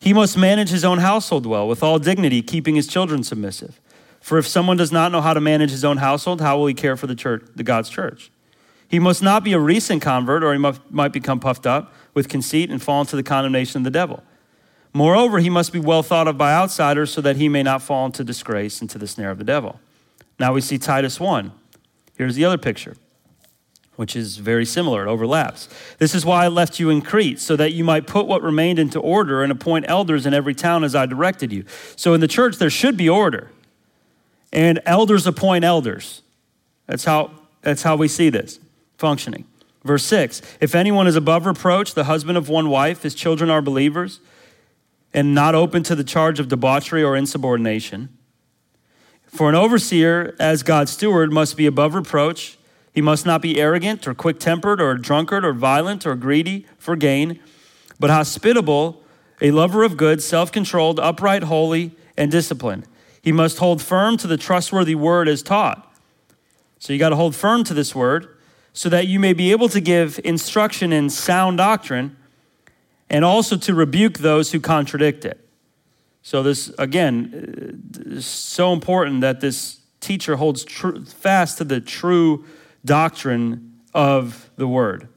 [0.00, 3.80] He must manage his own household well, with all dignity, keeping his children submissive.
[4.20, 6.74] For if someone does not know how to manage his own household, how will he
[6.74, 8.30] care for the church, the God's church?
[8.88, 12.28] He must not be a recent convert, or he must, might become puffed up with
[12.28, 14.22] conceit and fall into the condemnation of the devil.
[14.94, 18.06] Moreover, he must be well thought of by outsiders so that he may not fall
[18.06, 19.78] into disgrace into the snare of the devil.
[20.38, 21.52] Now we see Titus 1.
[22.16, 22.96] Here's the other picture,
[23.96, 25.06] which is very similar.
[25.06, 25.68] It overlaps.
[25.98, 28.78] This is why I left you in Crete, so that you might put what remained
[28.78, 31.64] into order and appoint elders in every town as I directed you.
[31.94, 33.50] So in the church, there should be order.
[34.50, 36.22] And elders appoint elders.
[36.86, 38.58] That's how, that's how we see this
[38.98, 39.46] functioning.
[39.84, 43.62] Verse 6 If anyone is above reproach, the husband of one wife, his children are
[43.62, 44.20] believers,
[45.14, 48.10] and not open to the charge of debauchery or insubordination.
[49.26, 52.58] For an overseer, as God's steward, must be above reproach.
[52.92, 56.96] He must not be arrogant or quick tempered or drunkard or violent or greedy for
[56.96, 57.38] gain,
[58.00, 59.02] but hospitable,
[59.40, 62.86] a lover of good, self controlled, upright, holy, and disciplined.
[63.22, 65.84] He must hold firm to the trustworthy word as taught.
[66.78, 68.37] So you got to hold firm to this word
[68.78, 72.16] so that you may be able to give instruction in sound doctrine
[73.10, 75.44] and also to rebuke those who contradict it.
[76.22, 80.62] So, this, again, uh, is so important that this teacher holds
[81.12, 82.44] fast to the true
[82.84, 85.08] doctrine of the word.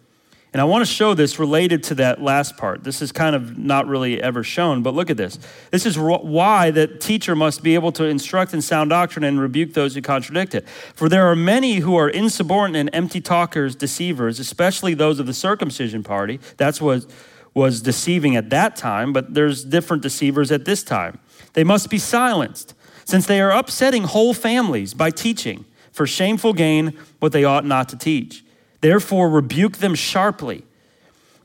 [0.53, 2.83] And I want to show this related to that last part.
[2.83, 5.39] This is kind of not really ever shown, but look at this.
[5.71, 9.73] This is why the teacher must be able to instruct in sound doctrine and rebuke
[9.73, 10.67] those who contradict it.
[10.67, 15.33] For there are many who are insubordinate and empty talkers, deceivers, especially those of the
[15.33, 16.41] circumcision party.
[16.57, 17.05] That's what
[17.53, 21.19] was deceiving at that time, but there's different deceivers at this time.
[21.53, 22.73] They must be silenced,
[23.05, 27.87] since they are upsetting whole families by teaching for shameful gain what they ought not
[27.89, 28.43] to teach.
[28.81, 30.63] Therefore, rebuke them sharply,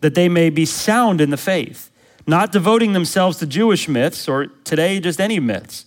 [0.00, 1.90] that they may be sound in the faith,
[2.26, 5.84] not devoting themselves to Jewish myths or today just any myths,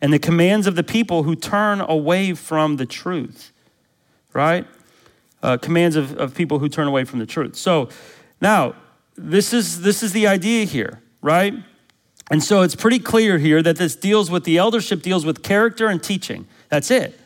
[0.00, 3.52] and the commands of the people who turn away from the truth.
[4.32, 4.66] Right?
[5.42, 7.56] Uh, commands of, of people who turn away from the truth.
[7.56, 7.88] So
[8.40, 8.74] now,
[9.16, 11.54] this is, this is the idea here, right?
[12.30, 15.88] And so it's pretty clear here that this deals with the eldership, deals with character
[15.88, 16.46] and teaching.
[16.70, 17.18] That's it,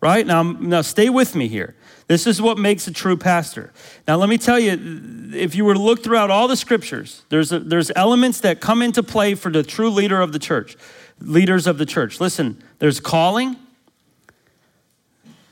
[0.00, 0.26] right?
[0.26, 1.74] Now, now stay with me here.
[2.08, 3.72] This is what makes a true pastor.
[4.06, 7.52] Now, let me tell you, if you were to look throughout all the scriptures, there's,
[7.52, 10.76] a, there's elements that come into play for the true leader of the church,
[11.20, 12.20] leaders of the church.
[12.20, 13.56] Listen, there's calling.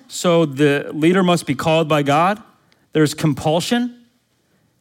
[0.08, 2.42] So the leader must be called by God.
[2.92, 4.04] There's compulsion.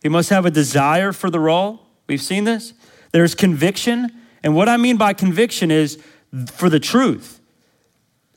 [0.02, 1.82] He must have a desire for the role.
[2.08, 2.74] We've seen this.
[3.12, 4.12] There's conviction.
[4.44, 6.02] And what I mean by conviction is
[6.48, 7.40] for the truth.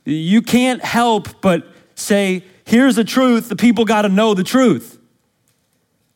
[0.05, 3.51] You can't help but say, here's the truth.
[3.51, 4.99] The people got to know the truth.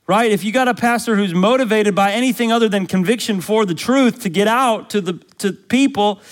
[0.06, 0.30] Right?
[0.30, 4.22] If you got a pastor who's motivated by anything other than conviction for the truth
[4.22, 6.22] to get out to the to people,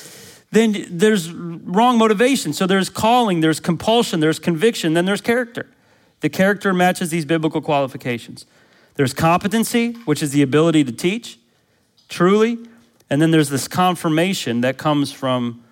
[0.51, 2.53] then there's wrong motivation.
[2.53, 5.69] So there's calling, there's compulsion, there's conviction, then there's character.
[6.21, 8.47] The character matches these biblical qualifications.
[8.95, 11.39] There's competency, which is the ability to teach
[12.09, 12.59] truly.
[13.11, 15.64] And then there's this confirmation that comes from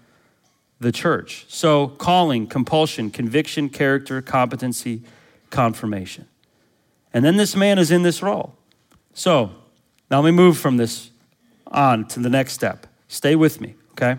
[0.83, 1.47] the church.
[1.49, 5.03] So, calling, compulsion, conviction, character, competency,
[5.51, 6.27] confirmation.
[7.13, 8.55] And then this man is in this role.
[9.15, 9.51] So,
[10.11, 11.11] now let me move from this
[11.67, 12.87] on to the next step.
[13.09, 14.19] Stay with me, okay?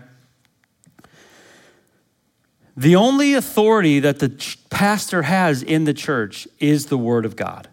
[2.76, 7.36] The only authority that the ch- pastor has in the church is the Word of
[7.36, 7.68] God.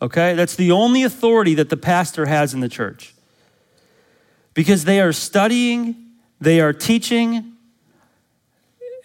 [0.00, 0.34] Okay?
[0.34, 3.14] That's the only authority that the pastor has in the church.
[4.54, 6.01] Because they are studying,
[6.42, 7.52] they are teaching,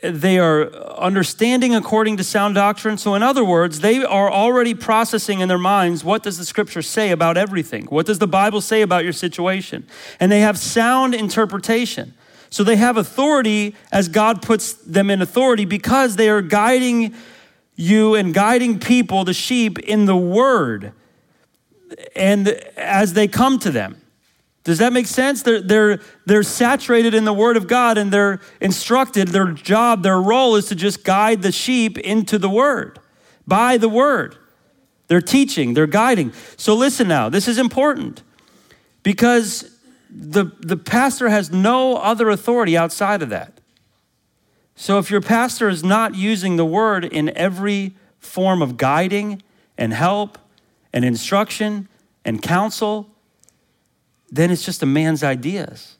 [0.02, 2.98] they are understanding according to sound doctrine.
[2.98, 6.82] So, in other words, they are already processing in their minds what does the scripture
[6.82, 7.86] say about everything?
[7.86, 9.88] What does the Bible say about your situation?
[10.20, 12.14] And they have sound interpretation.
[12.50, 17.16] So, they have authority as God puts them in authority because they are guiding
[17.76, 20.94] you and guiding people, the sheep, in the word
[22.16, 24.02] and as they come to them.
[24.68, 25.43] Does that make sense?
[25.43, 29.30] They're, they're, they're saturated in the Word of God and they're instructed.
[29.30, 32.99] Their job, their role is to just guide the sheep into the Word,
[33.47, 34.36] by the Word.
[35.07, 36.34] They're teaching, they're guiding.
[36.57, 38.24] So listen now, this is important
[39.03, 39.74] because
[40.09, 43.61] the, the pastor has no other authority outside of that.
[44.76, 49.41] So if your pastor is not using the Word in every form of guiding
[49.78, 50.38] and help
[50.91, 51.88] and instruction
[52.26, 53.09] and counsel,
[54.30, 55.97] then it's just a man's ideas.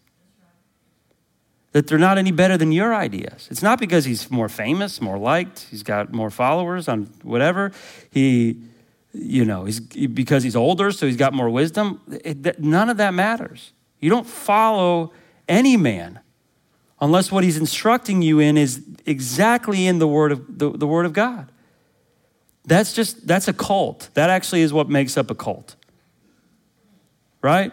[1.71, 3.47] That they're not any better than your ideas.
[3.51, 7.71] It's not because he's more famous, more liked, he's got more followers on whatever.
[8.09, 8.61] He,
[9.13, 12.01] you know, he's because he's older, so he's got more wisdom.
[12.23, 13.73] It, none of that matters.
[13.99, 15.13] You don't follow
[15.47, 16.19] any man
[16.99, 21.05] unless what he's instructing you in is exactly in the word of the, the word
[21.05, 21.51] of God.
[22.65, 24.09] That's just that's a cult.
[24.13, 25.75] That actually is what makes up a cult.
[27.41, 27.71] Right?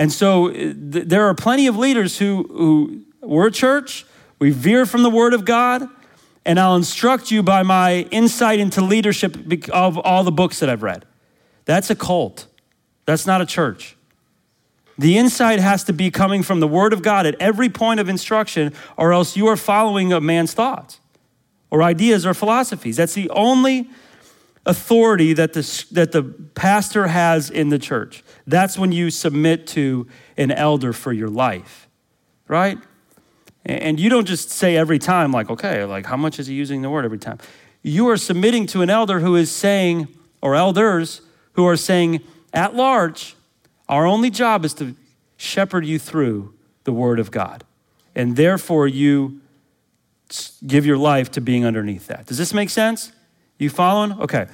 [0.00, 0.74] And so uh, th-
[1.08, 4.06] there are plenty of leaders who, who we're church,
[4.38, 5.86] we veer from the Word of God,
[6.46, 9.36] and I'll instruct you by my insight into leadership
[9.70, 11.04] of all the books that I've read.
[11.66, 12.46] That's a cult.
[13.04, 13.94] That's not a church.
[14.96, 18.08] The insight has to be coming from the Word of God at every point of
[18.08, 20.98] instruction, or else you are following a man's thoughts
[21.70, 22.96] or ideas or philosophies.
[22.96, 23.90] That's the only
[24.64, 26.22] authority that the, that the
[26.54, 28.24] pastor has in the church.
[28.50, 31.88] That's when you submit to an elder for your life,
[32.48, 32.78] right?
[33.64, 36.82] And you don't just say every time, like, okay, like, how much is he using
[36.82, 37.38] the word every time?
[37.82, 40.08] You are submitting to an elder who is saying,
[40.42, 41.20] or elders
[41.52, 42.20] who are saying,
[42.52, 43.36] at large,
[43.88, 44.96] our only job is to
[45.36, 47.64] shepherd you through the word of God.
[48.14, 49.40] And therefore, you
[50.66, 52.26] give your life to being underneath that.
[52.26, 53.12] Does this make sense?
[53.58, 54.12] You following?
[54.20, 54.46] Okay.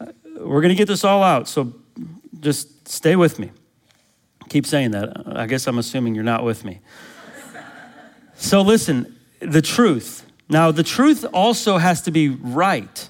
[0.00, 0.06] Uh,
[0.38, 1.74] we're going to get this all out, so
[2.42, 3.52] just stay with me.
[4.50, 5.22] Keep saying that.
[5.26, 6.80] I guess I'm assuming you're not with me.
[8.34, 10.26] So listen, the truth.
[10.48, 13.08] Now, the truth also has to be right.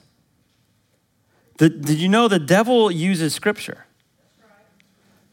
[1.59, 3.87] The, did you know the devil uses scripture?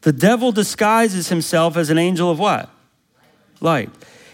[0.00, 2.70] The devil disguises himself as an angel of what?
[3.60, 3.90] Light.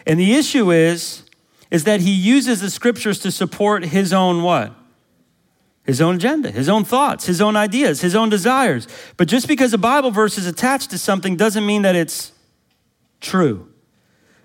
[0.07, 1.25] And the issue is,
[1.71, 4.73] is that he uses the scriptures to support his own what?
[5.87, 8.89] His own agenda, his own thoughts, his own ideas, his own desires.
[9.17, 12.33] But just because a Bible verse is attached to something doesn't mean that it's
[13.21, 13.69] true.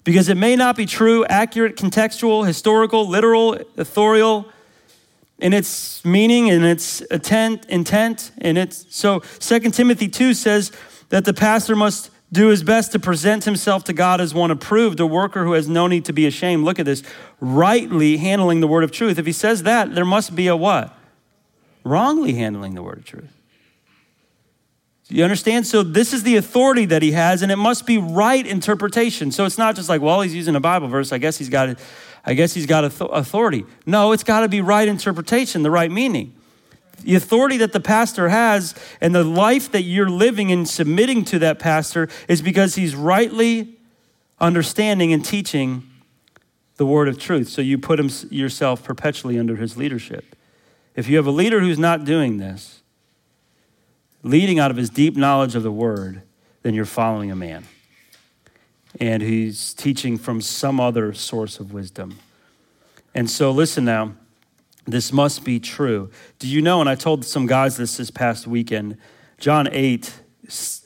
[0.03, 4.49] Because it may not be true, accurate, contextual, historical, literal, authorial
[5.39, 10.71] in its meaning and its intent, intent and its so 2 Timothy 2 says
[11.09, 14.99] that the pastor must do his best to present himself to God as one approved,
[14.99, 16.63] a worker who has no need to be ashamed.
[16.63, 17.03] Look at this,
[17.39, 19.17] rightly handling the word of truth.
[19.17, 20.95] If he says that, there must be a what?
[21.83, 23.41] Wrongly handling the word of truth.
[25.11, 25.67] You understand?
[25.67, 29.31] So, this is the authority that he has, and it must be right interpretation.
[29.31, 31.11] So, it's not just like, well, he's using a Bible verse.
[31.11, 31.77] I guess he's got,
[32.23, 33.65] I guess he's got authority.
[33.85, 36.33] No, it's got to be right interpretation, the right meaning.
[37.03, 41.39] The authority that the pastor has and the life that you're living and submitting to
[41.39, 43.77] that pastor is because he's rightly
[44.39, 45.83] understanding and teaching
[46.77, 47.49] the word of truth.
[47.49, 50.37] So, you put him, yourself perpetually under his leadership.
[50.95, 52.81] If you have a leader who's not doing this,
[54.23, 56.21] leading out of his deep knowledge of the word,
[56.63, 57.65] then you're following a man.
[58.99, 62.19] And he's teaching from some other source of wisdom.
[63.15, 64.13] And so, listen now,
[64.85, 66.09] this must be true.
[66.39, 68.97] Do you know, and I told some guys this this past weekend,
[69.37, 70.13] John 8,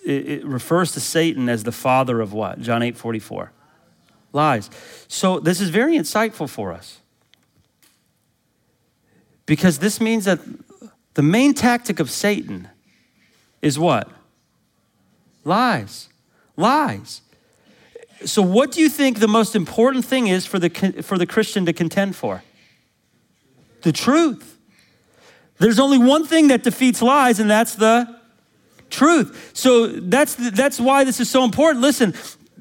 [0.06, 2.62] it refers to Satan as the father of what?
[2.62, 3.52] John 8 44.
[4.34, 4.70] Lies.
[5.08, 7.00] So, this is very insightful for us.
[9.46, 10.40] Because this means that
[11.14, 12.70] the main tactic of Satan
[13.62, 14.10] is what?
[15.44, 16.10] Lies.
[16.58, 17.22] Lies.
[18.24, 20.70] So, what do you think the most important thing is for the,
[21.04, 22.44] for the Christian to contend for?
[23.84, 24.58] The truth.
[25.58, 28.16] There's only one thing that defeats lies, and that's the
[28.90, 29.52] truth.
[29.54, 31.82] So that's, that's why this is so important.
[31.82, 32.14] Listen,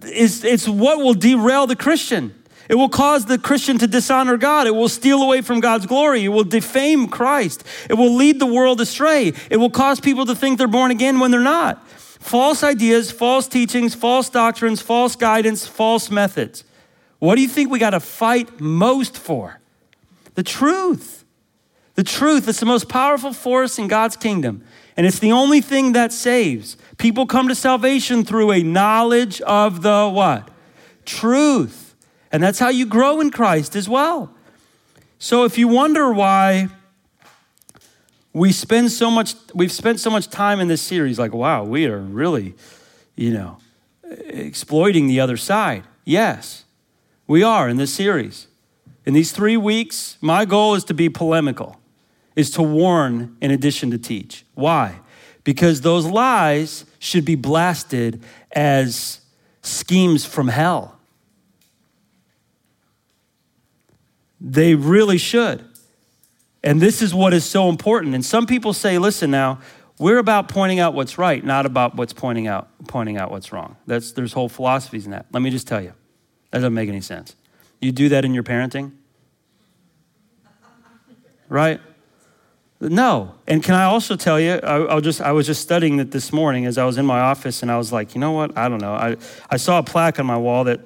[0.02, 2.34] it's, it's what will derail the Christian.
[2.68, 4.66] It will cause the Christian to dishonor God.
[4.66, 6.24] It will steal away from God's glory.
[6.24, 7.62] It will defame Christ.
[7.90, 9.32] It will lead the world astray.
[9.50, 11.86] It will cause people to think they're born again when they're not.
[11.88, 16.64] False ideas, false teachings, false doctrines, false guidance, false methods.
[17.18, 19.60] What do you think we got to fight most for?
[20.34, 21.24] The truth.
[21.96, 24.64] The truth is the most powerful force in God's kingdom.
[24.96, 26.76] And it's the only thing that saves.
[26.96, 30.48] People come to salvation through a knowledge of the what?
[31.04, 31.83] Truth.
[32.34, 34.34] And that's how you grow in Christ as well.
[35.20, 36.68] So if you wonder why
[38.32, 41.86] we spend so much we've spent so much time in this series like wow, we
[41.86, 42.56] are really,
[43.14, 43.58] you know,
[44.02, 45.84] exploiting the other side.
[46.04, 46.64] Yes.
[47.28, 48.48] We are in this series.
[49.06, 51.80] In these 3 weeks, my goal is to be polemical
[52.34, 54.44] is to warn in addition to teach.
[54.54, 54.98] Why?
[55.44, 59.20] Because those lies should be blasted as
[59.62, 60.93] schemes from hell.
[64.46, 65.64] They really should.
[66.62, 68.14] And this is what is so important.
[68.14, 69.60] And some people say, listen now,
[69.98, 73.76] we're about pointing out what's right, not about what's pointing out pointing out what's wrong.
[73.86, 75.26] That's there's whole philosophies in that.
[75.32, 75.94] Let me just tell you.
[76.50, 77.36] That doesn't make any sense.
[77.80, 78.92] You do that in your parenting?
[81.48, 81.80] Right?
[82.80, 83.34] No.
[83.46, 86.32] And can I also tell you, I, will just, I was just studying it this
[86.32, 88.56] morning as I was in my office, and I was like, you know what?
[88.58, 88.94] I don't know.
[88.94, 89.16] I,
[89.48, 90.80] I saw a plaque on my wall that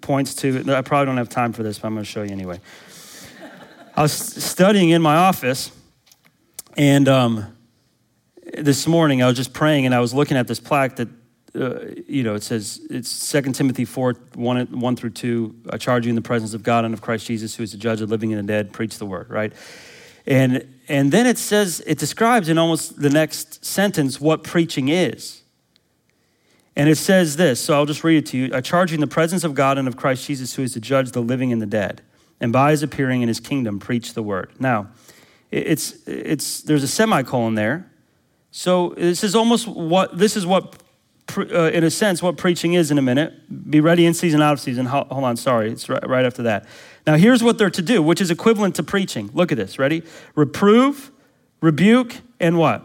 [0.00, 2.32] points to, I probably don't have time for this, but I'm going to show you
[2.32, 2.60] anyway.
[3.96, 5.70] I was studying in my office,
[6.76, 7.56] and um,
[8.58, 11.08] this morning I was just praying, and I was looking at this plaque that,
[11.54, 11.78] uh,
[12.08, 15.54] you know, it says, it's 2 Timothy 4 1, 1 through 2.
[15.70, 17.78] I charge you in the presence of God and of Christ Jesus, who is the
[17.78, 19.52] judge of living and the dead, preach the word, right?
[20.26, 25.42] And, and then it says, it describes in almost the next sentence what preaching is.
[26.74, 28.50] And it says this, so I'll just read it to you.
[28.52, 30.80] I charge you in the presence of God and of Christ Jesus, who is to
[30.80, 32.02] judge the living and the dead,
[32.44, 34.52] and by his appearing in his kingdom, preach the word.
[34.60, 34.88] Now,
[35.50, 37.90] it's, it's, there's a semicolon there.
[38.50, 40.82] So this is almost what, this is what,
[41.38, 43.32] uh, in a sense, what preaching is in a minute.
[43.70, 44.84] Be ready in season, out of season.
[44.84, 46.66] Hold on, sorry, it's right, right after that.
[47.06, 49.30] Now, here's what they're to do, which is equivalent to preaching.
[49.32, 49.78] Look at this.
[49.78, 50.02] Ready?
[50.34, 51.10] Reprove,
[51.62, 52.82] rebuke, and what?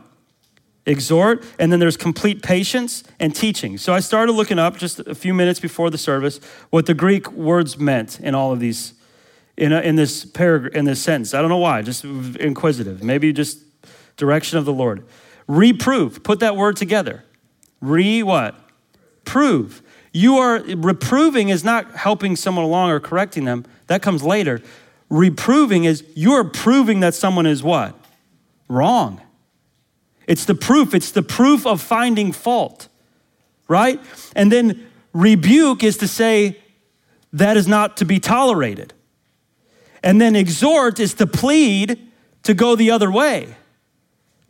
[0.85, 1.43] Exhort.
[1.59, 3.77] And then there's complete patience and teaching.
[3.77, 6.39] So I started looking up just a few minutes before the service
[6.69, 8.93] what the Greek words meant in all of these,
[9.59, 11.33] in, a, in this paragraph, in this sentence.
[11.33, 13.03] I don't know why, just inquisitive.
[13.03, 13.59] Maybe just
[14.15, 15.05] direction of the Lord.
[15.47, 16.23] Reprove.
[16.23, 17.25] Put that word together.
[17.81, 18.55] Re what?
[19.25, 19.81] Prove.
[20.13, 23.65] You are reproving is not helping someone along or correcting them.
[23.87, 24.61] That comes later.
[25.09, 27.99] Reproving is you're proving that someone is what?
[28.69, 29.21] Wrong.
[30.25, 32.87] It's the proof, it's the proof of finding fault,
[33.67, 33.99] right?
[34.35, 36.59] And then rebuke is to say
[37.33, 38.93] that is not to be tolerated.
[40.03, 42.11] And then exhort is to plead
[42.43, 43.55] to go the other way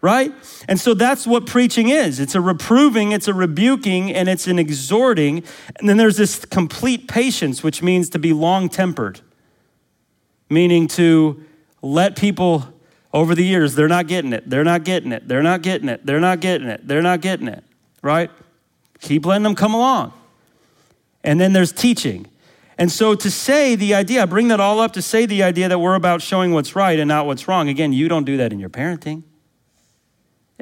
[0.02, 0.34] right?
[0.68, 4.60] And so that's what preaching is it's a reproving, it's a rebuking, and it's an
[4.60, 5.44] exhorting.
[5.78, 9.22] And then there's this complete patience, which means to be long tempered,
[10.50, 11.44] meaning to
[11.82, 12.68] let people
[13.12, 16.06] over the years, they're not getting it, they're not getting it, they're not getting it,
[16.06, 17.64] they're not getting it, they're not getting it,
[18.04, 18.30] right?
[19.02, 20.14] Keep letting them come along.
[21.24, 22.28] And then there's teaching.
[22.80, 25.68] And so to say the idea, I bring that all up to say the idea
[25.68, 27.68] that we're about showing what's right and not what's wrong.
[27.68, 29.24] Again, you don't do that in your parenting.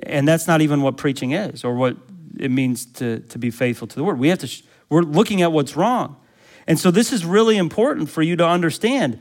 [0.01, 1.95] And that's not even what preaching is or what
[2.39, 4.17] it means to, to be faithful to the word.
[4.17, 6.17] We have to, we're looking at what's wrong.
[6.65, 9.19] And so this is really important for you to understand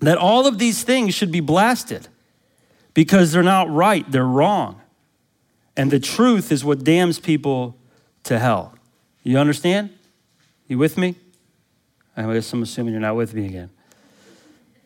[0.00, 2.08] that all of these things should be blasted
[2.92, 4.80] because they're not right, they're wrong.
[5.76, 7.78] And the truth is what damns people
[8.24, 8.74] to hell.
[9.22, 9.90] You understand?
[10.66, 11.14] You with me?
[12.16, 13.70] I guess I'm assuming you're not with me again.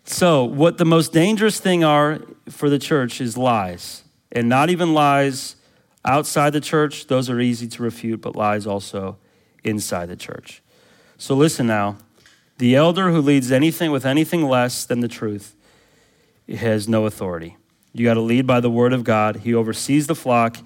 [0.04, 4.92] So, what the most dangerous thing are for the church is lies and not even
[4.92, 5.56] lies
[6.04, 9.16] outside the church, those are easy to refute, but lies also
[9.62, 10.62] inside the church.
[11.16, 11.96] So listen now.
[12.58, 15.56] The elder who leads anything with anything less than the truth
[16.48, 17.56] has no authority.
[17.92, 19.36] You got to lead by the word of God.
[19.36, 20.58] He oversees the flock,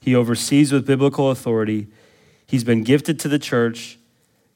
[0.00, 1.88] he oversees with biblical authority.
[2.44, 3.98] He's been gifted to the church.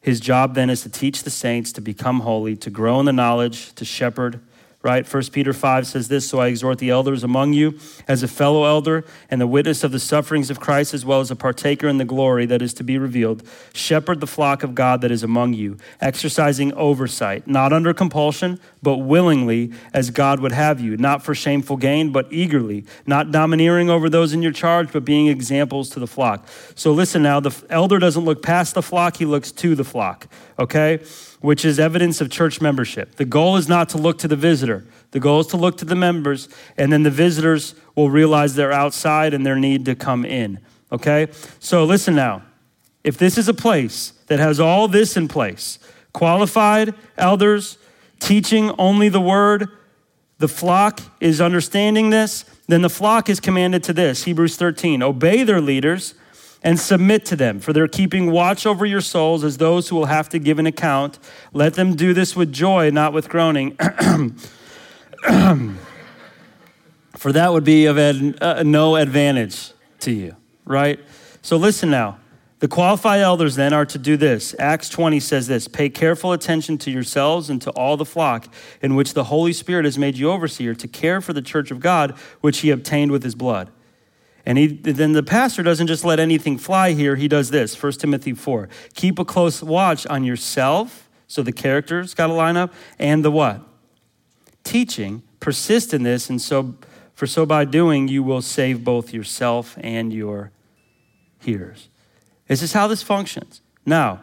[0.06, 3.12] His job then is to teach the saints to become holy, to grow in the
[3.12, 4.38] knowledge, to shepherd,
[4.86, 5.12] right?
[5.12, 7.76] 1 Peter 5 says this So I exhort the elders among you
[8.06, 11.28] as a fellow elder and the witness of the sufferings of Christ, as well as
[11.28, 13.42] a partaker in the glory that is to be revealed.
[13.74, 18.98] Shepherd the flock of God that is among you, exercising oversight, not under compulsion, but
[18.98, 24.08] willingly, as God would have you, not for shameful gain, but eagerly, not domineering over
[24.08, 26.46] those in your charge, but being examples to the flock.
[26.76, 30.28] So listen now, the elder doesn't look past the flock, he looks to the flock,
[30.60, 31.00] okay?
[31.46, 33.14] Which is evidence of church membership.
[33.14, 35.84] The goal is not to look to the visitor, the goal is to look to
[35.84, 40.24] the members, and then the visitors will realize they're outside and their need to come
[40.24, 40.58] in.
[40.90, 41.28] Okay?
[41.60, 42.42] So listen now.
[43.04, 45.78] If this is a place that has all this in place
[46.12, 47.78] qualified elders,
[48.18, 49.68] teaching only the word,
[50.38, 55.44] the flock is understanding this, then the flock is commanded to this Hebrews 13 obey
[55.44, 56.14] their leaders
[56.62, 60.06] and submit to them, for they're keeping watch over your souls as those who will
[60.06, 61.18] have to give an account.
[61.52, 63.76] Let them do this with joy, not with groaning.
[67.16, 70.98] for that would be of ad, uh, no advantage to you, right?
[71.42, 72.18] So listen now.
[72.58, 74.54] The qualified elders then are to do this.
[74.58, 78.48] Acts 20 says this Pay careful attention to yourselves and to all the flock
[78.80, 81.80] in which the Holy Spirit has made you overseer to care for the church of
[81.80, 83.70] God, which he obtained with his blood.
[84.46, 87.16] And he, then the pastor doesn't just let anything fly here.
[87.16, 88.68] He does this 1 Timothy 4.
[88.94, 91.10] Keep a close watch on yourself.
[91.26, 92.72] So the characters got to line up.
[92.98, 93.60] And the what?
[94.62, 95.24] Teaching.
[95.40, 96.30] Persist in this.
[96.30, 96.76] And so,
[97.14, 100.52] for so by doing, you will save both yourself and your
[101.40, 101.88] hearers.
[102.46, 103.60] This is how this functions.
[103.84, 104.20] Now,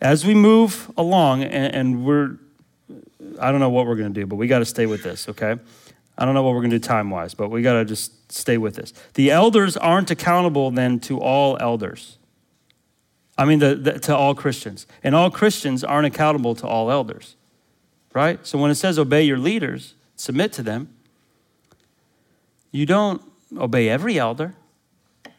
[0.00, 2.38] as we move along, and, and we're,
[3.38, 5.28] I don't know what we're going to do, but we got to stay with this,
[5.28, 5.56] okay?
[6.16, 8.30] I don't know what we're going to do time wise, but we got to just
[8.30, 8.92] stay with this.
[9.14, 12.18] The elders aren't accountable then to all elders.
[13.36, 14.86] I mean, the, the, to all Christians.
[15.02, 17.36] And all Christians aren't accountable to all elders,
[18.12, 18.44] right?
[18.46, 20.88] So when it says obey your leaders, submit to them,
[22.70, 23.22] you don't
[23.56, 24.54] obey every elder.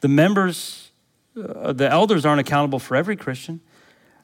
[0.01, 0.91] The members,
[1.37, 3.61] uh, the elders aren't accountable for every Christian.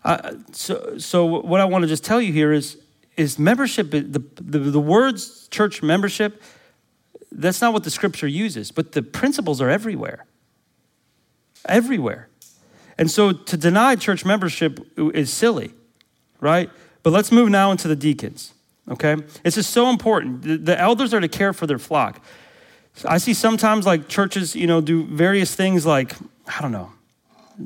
[0.03, 2.77] Uh, so, so what I want to just tell you here is
[3.21, 6.41] is membership, the, the, the words church membership,
[7.31, 10.25] that's not what the scripture uses, but the principles are everywhere.
[11.65, 12.27] Everywhere.
[12.97, 15.71] And so to deny church membership is silly,
[16.39, 16.69] right?
[17.03, 18.53] But let's move now into the deacons,
[18.89, 19.15] okay?
[19.43, 20.41] This is so important.
[20.41, 22.23] The, the elders are to care for their flock.
[23.05, 26.13] I see sometimes like churches, you know, do various things like,
[26.47, 26.91] I don't know,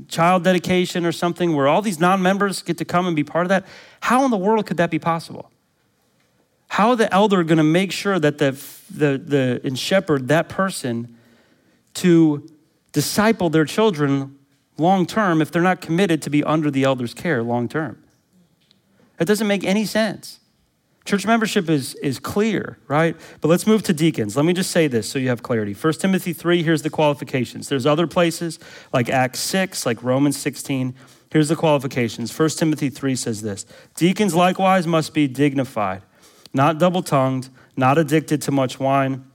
[0.07, 3.45] child dedication or something where all these non members get to come and be part
[3.45, 3.65] of that.
[4.05, 5.49] How in the world could that be possible?
[6.67, 8.51] How the elder going to make sure that the,
[8.91, 11.17] the, the, and shepherd that person
[11.95, 12.47] to
[12.91, 14.37] disciple their children
[14.77, 18.03] long term if they're not committed to be under the elder's care long term?
[19.17, 20.39] That doesn't make any sense.
[21.05, 23.15] Church membership is, is clear, right?
[23.41, 24.37] But let's move to deacons.
[24.37, 25.73] Let me just say this so you have clarity.
[25.73, 27.69] 1 Timothy 3, here's the qualifications.
[27.69, 28.59] There's other places
[28.93, 30.93] like Acts 6, like Romans 16.
[31.35, 32.31] Here's the qualifications.
[32.39, 33.65] 1 Timothy 3 says this
[33.95, 36.01] Deacons likewise must be dignified,
[36.53, 39.25] not double tongued, not addicted to much wine,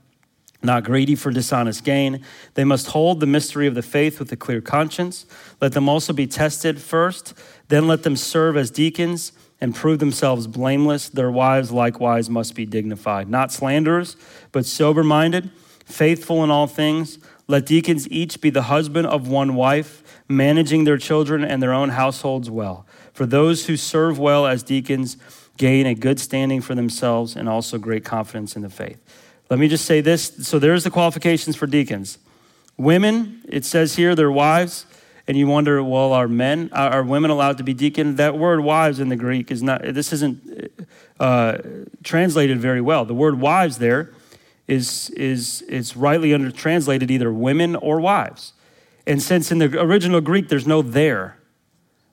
[0.63, 2.25] not greedy for dishonest gain.
[2.55, 5.27] They must hold the mystery of the faith with a clear conscience.
[5.61, 7.35] Let them also be tested first,
[7.67, 9.31] then let them serve as deacons
[9.61, 11.07] and prove themselves blameless.
[11.07, 14.17] Their wives likewise must be dignified, not slanderers,
[14.51, 15.51] but sober minded,
[15.85, 17.19] faithful in all things.
[17.51, 21.89] Let deacons each be the husband of one wife, managing their children and their own
[21.89, 22.85] households well.
[23.11, 25.17] For those who serve well as deacons
[25.57, 28.97] gain a good standing for themselves and also great confidence in the faith.
[29.49, 30.31] Let me just say this.
[30.47, 32.19] So there's the qualifications for deacons.
[32.77, 34.85] Women, it says here, their wives
[35.27, 38.15] and you wonder, well, are men, are women allowed to be deacon?
[38.15, 40.87] That word wives in the Greek is not, this isn't
[41.19, 41.57] uh,
[42.01, 43.03] translated very well.
[43.03, 44.09] The word wives there
[44.71, 48.53] is, is, is rightly under, translated either women or wives.
[49.05, 51.37] And since in the original Greek there's no there,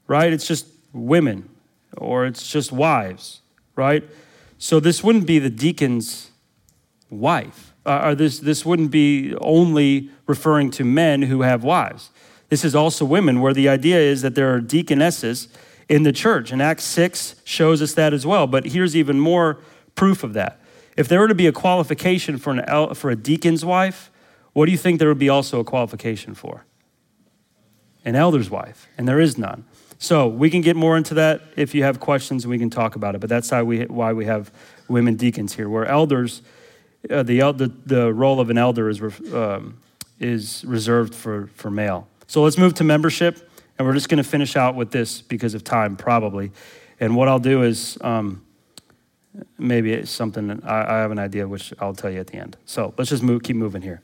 [0.09, 0.33] right?
[0.33, 1.49] It's just women
[1.97, 3.43] or it's just wives,
[3.77, 4.03] right?
[4.59, 6.33] So this wouldn't be the deacon's
[7.11, 7.75] wife.
[7.87, 12.11] Uh, or this, this wouldn't be only referring to men who have wives.
[12.49, 15.49] This is also women, where the idea is that there are deaconesses
[15.89, 16.51] in the church.
[16.51, 18.47] And Acts 6 shows us that as well.
[18.47, 19.59] But here's even more
[19.95, 20.61] proof of that.
[20.99, 24.11] If there were to be a qualification for, an, for a deacon's wife,
[24.53, 26.65] what do you think there would be also a qualification for?
[28.05, 28.89] An elder's wife.
[28.99, 29.65] And there is none.
[30.01, 32.97] So we can get more into that if you have questions and we can talk
[32.97, 33.21] about it.
[33.21, 34.51] But that's how we, why we have
[34.89, 36.43] women deacons here, where elders,
[37.09, 39.01] uh, the, the, the role of an elder is,
[39.33, 39.79] um,
[40.19, 42.09] is reserved for, for male.
[42.27, 45.55] So let's move to membership, and we're just going to finish out with this because
[45.55, 46.51] of time, probably.
[46.99, 48.43] And what I'll do is, um,
[49.59, 52.57] maybe it's something I, I have an idea, which I'll tell you at the end.
[52.65, 54.01] So let's just move, keep moving here.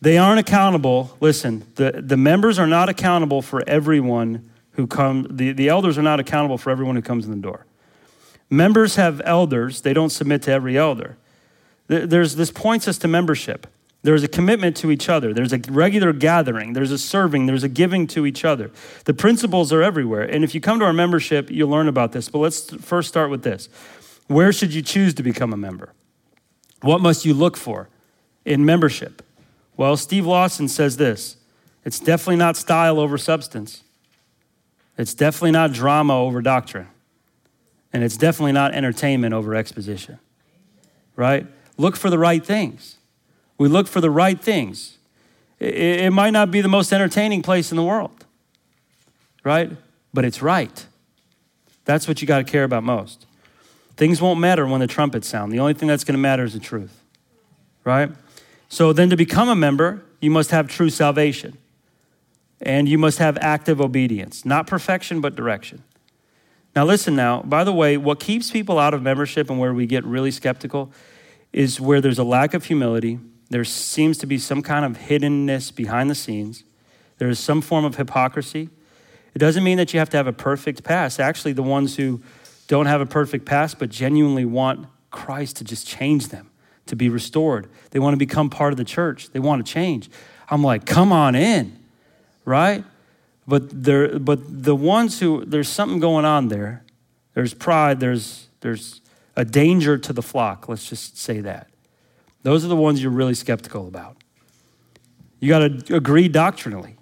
[0.00, 1.16] They aren't accountable.
[1.20, 6.02] Listen, the, the members are not accountable for everyone who come, the, the elders are
[6.02, 7.66] not accountable for everyone who comes in the door.
[8.48, 11.16] Members have elders, they don't submit to every elder.
[11.86, 13.66] There's, this points us to membership.
[14.02, 15.34] There's a commitment to each other.
[15.34, 16.72] There's a regular gathering.
[16.72, 17.46] There's a serving.
[17.46, 18.70] There's a giving to each other.
[19.04, 20.22] The principles are everywhere.
[20.22, 22.28] And if you come to our membership, you'll learn about this.
[22.28, 23.68] But let's first start with this
[24.26, 25.92] Where should you choose to become a member?
[26.80, 27.88] What must you look for
[28.44, 29.22] in membership?
[29.76, 31.36] Well, Steve Lawson says this
[31.84, 33.84] it's definitely not style over substance,
[34.96, 36.88] it's definitely not drama over doctrine,
[37.92, 40.18] and it's definitely not entertainment over exposition.
[41.16, 41.46] Right?
[41.76, 42.98] look for the right things.
[43.60, 44.96] We look for the right things.
[45.58, 48.24] It, might not be the most entertaining place in the world,
[49.44, 49.70] right?
[50.14, 50.86] But it's right.
[51.84, 53.26] That's what you got to care about most.
[53.98, 55.52] Things won't matter when the trumpets sound.
[55.52, 57.02] The only thing that's going to matter is the truth,
[57.84, 58.10] right?
[58.70, 61.58] So then to become a member, you must have true salvation.
[62.62, 65.82] And you must have active obedience, not perfection, but direction.
[66.74, 69.84] Now, listen now, by the way, what keeps people out of membership and where we
[69.84, 70.90] get really skeptical
[71.52, 73.18] is where there's a lack of humility.
[73.50, 76.64] There seems to be some kind of hiddenness behind the scenes.
[77.18, 78.70] There is some form of hypocrisy.
[79.34, 81.20] It doesn't mean that you have to have a perfect past.
[81.20, 82.22] Actually, the ones who
[82.66, 86.50] don't have a perfect past but genuinely want Christ to just change them,
[86.86, 90.08] to be restored, they want to become part of the church, they want to change.
[90.48, 91.76] I'm like, come on in,
[92.44, 92.84] right?
[93.46, 96.84] But there, but the ones who there's something going on there.
[97.34, 98.00] There's pride.
[98.00, 99.00] There's there's
[99.36, 100.68] a danger to the flock.
[100.68, 101.69] Let's just say that.
[102.42, 104.16] Those are the ones you're really skeptical about.
[105.40, 106.96] You got to agree doctrinally,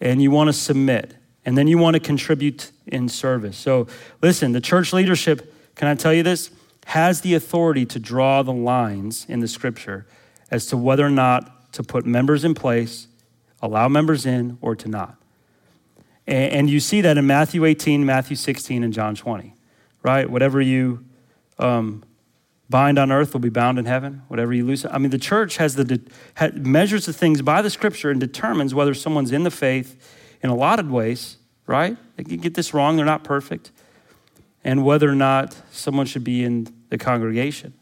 [0.00, 3.56] and you want to submit, and then you want to contribute in service.
[3.56, 3.86] So,
[4.22, 6.50] listen, the church leadership, can I tell you this?
[6.86, 10.06] Has the authority to draw the lines in the scripture
[10.50, 13.06] as to whether or not to put members in place,
[13.62, 15.16] allow members in, or to not.
[16.26, 19.54] And you see that in Matthew 18, Matthew 16, and John 20,
[20.02, 20.30] right?
[20.30, 21.04] Whatever you
[21.58, 22.04] um,
[22.70, 24.22] bind on earth will be bound in heaven.
[24.28, 24.86] Whatever you lose.
[24.86, 28.72] I mean, the church has the de- measures the things by the scripture and determines
[28.72, 31.96] whether someone's in the faith in a lot of ways, right?
[32.16, 33.72] They can get this wrong, they're not perfect,
[34.62, 37.74] and whether or not someone should be in the congregation.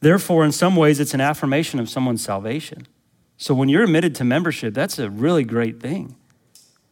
[0.00, 2.86] Therefore, in some ways, it's an affirmation of someone's salvation.
[3.38, 6.16] So when you're admitted to membership, that's a really great thing.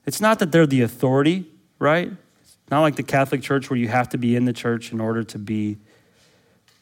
[0.07, 1.47] It's not that they're the authority,
[1.79, 2.13] right?
[2.43, 5.01] It's Not like the Catholic Church where you have to be in the church in
[5.01, 5.79] order to be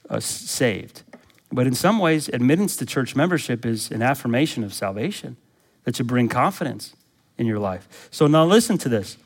[0.08, 1.02] uh, saved.
[1.50, 5.36] But in some ways, admittance to church membership is an affirmation of salvation
[5.84, 6.94] that should bring confidence
[7.36, 8.08] in your life.
[8.10, 9.16] So now listen to this.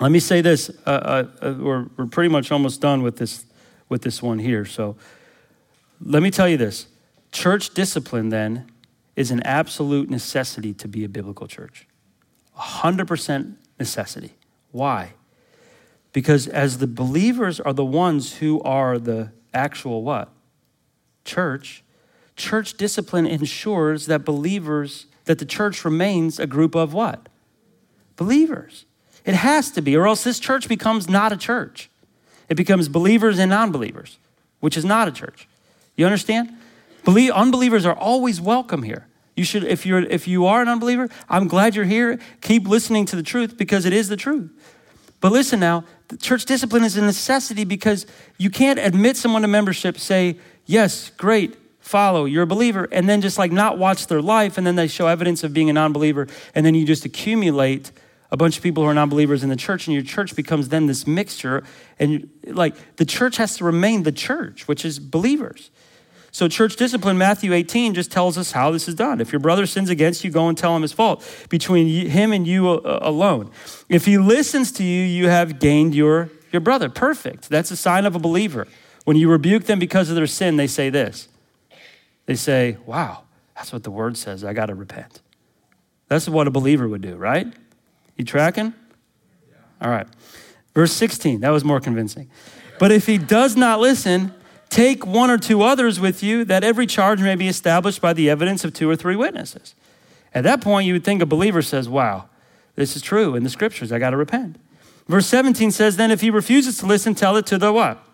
[0.00, 0.70] Let me say this.
[0.86, 3.44] Uh, uh, uh, we're, we're pretty much almost done with this,
[3.88, 4.64] with this one here.
[4.64, 4.96] So
[6.00, 6.86] let me tell you this
[7.32, 8.70] church discipline then
[9.14, 11.86] is an absolute necessity to be a biblical church.
[12.58, 14.32] 100% necessity.
[14.70, 15.14] Why?
[16.12, 20.30] Because as the believers are the ones who are the actual what?
[21.24, 21.82] Church.
[22.36, 27.28] Church discipline ensures that believers, that the church remains a group of what?
[28.16, 28.84] Believers.
[29.24, 31.90] It has to be, or else this church becomes not a church.
[32.48, 34.18] It becomes believers and non believers,
[34.60, 35.48] which is not a church.
[35.96, 36.50] You understand?
[37.04, 39.06] Believe, unbelievers are always welcome here.
[39.34, 42.18] You should, if you're if you are an unbeliever, I'm glad you're here.
[42.40, 44.50] Keep listening to the truth because it is the truth.
[45.20, 45.84] But listen now,
[46.20, 48.06] church discipline is a necessity because
[48.38, 53.20] you can't admit someone to membership, say, yes, great, follow, you're a believer, and then
[53.20, 55.92] just like not watch their life, and then they show evidence of being a non
[55.92, 57.90] believer, and then you just accumulate
[58.30, 60.68] a bunch of people who are non believers in the church, and your church becomes
[60.68, 61.62] then this mixture.
[61.98, 65.70] And like the church has to remain the church, which is believers.
[66.36, 69.22] So, church discipline, Matthew 18, just tells us how this is done.
[69.22, 72.46] If your brother sins against you, go and tell him his fault between him and
[72.46, 73.50] you uh, alone.
[73.88, 76.90] If he listens to you, you have gained your, your brother.
[76.90, 77.48] Perfect.
[77.48, 78.68] That's a sign of a believer.
[79.04, 81.28] When you rebuke them because of their sin, they say this
[82.26, 83.22] they say, Wow,
[83.54, 84.44] that's what the word says.
[84.44, 85.22] I got to repent.
[86.08, 87.50] That's what a believer would do, right?
[88.18, 88.74] You tracking?
[89.80, 90.06] All right.
[90.74, 92.28] Verse 16, that was more convincing.
[92.78, 94.34] But if he does not listen,
[94.76, 98.28] Take one or two others with you, that every charge may be established by the
[98.28, 99.74] evidence of two or three witnesses.
[100.34, 102.28] At that point, you would think a believer says, Wow,
[102.74, 103.90] this is true in the scriptures.
[103.90, 104.56] I got to repent.
[105.08, 108.04] Verse 17 says, Then if he refuses to listen, tell it to the what?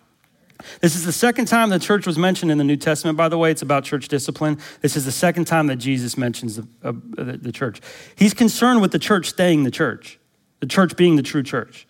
[0.79, 3.37] This is the second time the church was mentioned in the New Testament, by the
[3.37, 3.51] way.
[3.51, 4.57] It's about church discipline.
[4.79, 7.81] This is the second time that Jesus mentions the, uh, the church.
[8.15, 10.17] He's concerned with the church staying the church,
[10.61, 11.85] the church being the true church.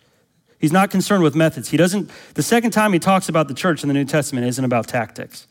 [0.64, 1.68] He's not concerned with methods.
[1.68, 4.64] He doesn't, the second time he talks about the church in the New Testament isn't
[4.64, 5.46] about tactics,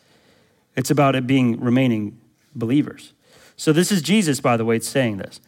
[0.76, 2.20] it's about it being remaining
[2.56, 3.14] believers.
[3.56, 5.40] So this is Jesus, by the way, saying this.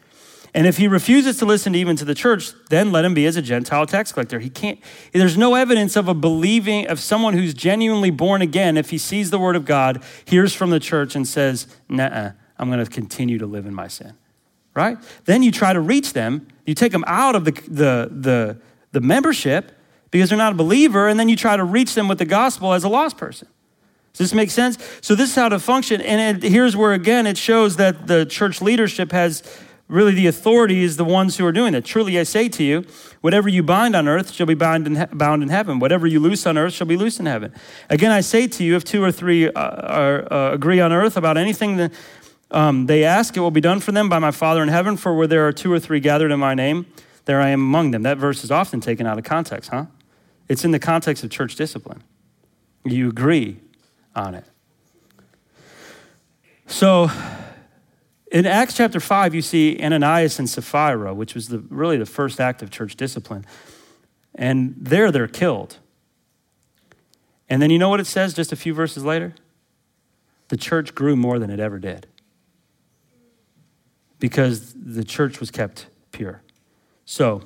[0.54, 3.34] And if he refuses to listen even to the church, then let him be as
[3.34, 4.38] a Gentile tax collector.
[4.38, 4.78] He can't,
[5.10, 9.30] there's no evidence of a believing, of someone who's genuinely born again if he sees
[9.30, 13.38] the word of God, hears from the church, and says, nah, I'm going to continue
[13.38, 14.12] to live in my sin.
[14.74, 14.96] Right?
[15.24, 18.60] Then you try to reach them, you take them out of the, the, the,
[18.96, 19.72] the membership
[20.10, 22.72] because they're not a believer, and then you try to reach them with the gospel
[22.72, 23.46] as a lost person.
[24.12, 24.78] Does this make sense?
[25.02, 26.00] So this is how to function.
[26.00, 29.42] And it, here's where, again, it shows that the church leadership has
[29.86, 31.84] really the authority is the ones who are doing it.
[31.84, 32.86] Truly, I say to you,
[33.20, 35.78] whatever you bind on earth shall be bound in, he- bound in heaven.
[35.78, 37.52] Whatever you loose on earth shall be loosed in heaven.
[37.90, 41.18] Again, I say to you, if two or three uh, are, uh, agree on earth
[41.18, 41.92] about anything that
[42.50, 44.96] um, they ask, it will be done for them by my Father in heaven.
[44.96, 46.86] For where there are two or three gathered in my name,
[47.26, 48.02] there I am among them.
[48.02, 49.86] That verse is often taken out of context, huh?
[50.48, 52.02] It's in the context of church discipline.
[52.84, 53.58] You agree
[54.14, 54.44] on it.
[56.68, 57.10] So,
[58.32, 62.40] in Acts chapter 5, you see Ananias and Sapphira, which was the, really the first
[62.40, 63.44] act of church discipline.
[64.34, 65.78] And there they're killed.
[67.48, 69.34] And then you know what it says just a few verses later?
[70.48, 72.06] The church grew more than it ever did
[74.18, 76.42] because the church was kept pure.
[77.06, 77.42] So,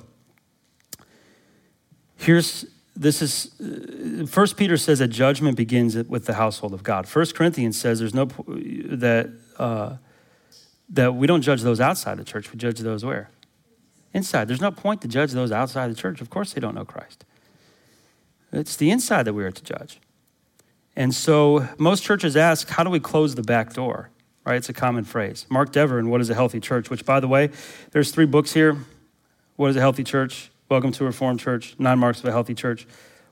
[2.17, 7.07] here's this is First Peter says that judgment begins with the household of God.
[7.07, 9.95] First Corinthians says there's no that uh,
[10.89, 12.51] that we don't judge those outside the church.
[12.51, 13.29] We judge those where
[14.13, 14.47] inside.
[14.47, 16.21] There's no point to judge those outside the church.
[16.21, 17.23] Of course, they don't know Christ.
[18.51, 19.99] It's the inside that we are to judge.
[20.95, 24.09] And so most churches ask, how do we close the back door?
[24.45, 24.57] Right?
[24.57, 25.45] It's a common phrase.
[25.49, 27.49] Mark Dever in What is a Healthy Church, which by the way,
[27.91, 28.77] there's three books here.
[29.61, 30.49] What is a Healthy Church?
[30.69, 32.87] Welcome to Reformed Church, Nine Marks of a Healthy Church.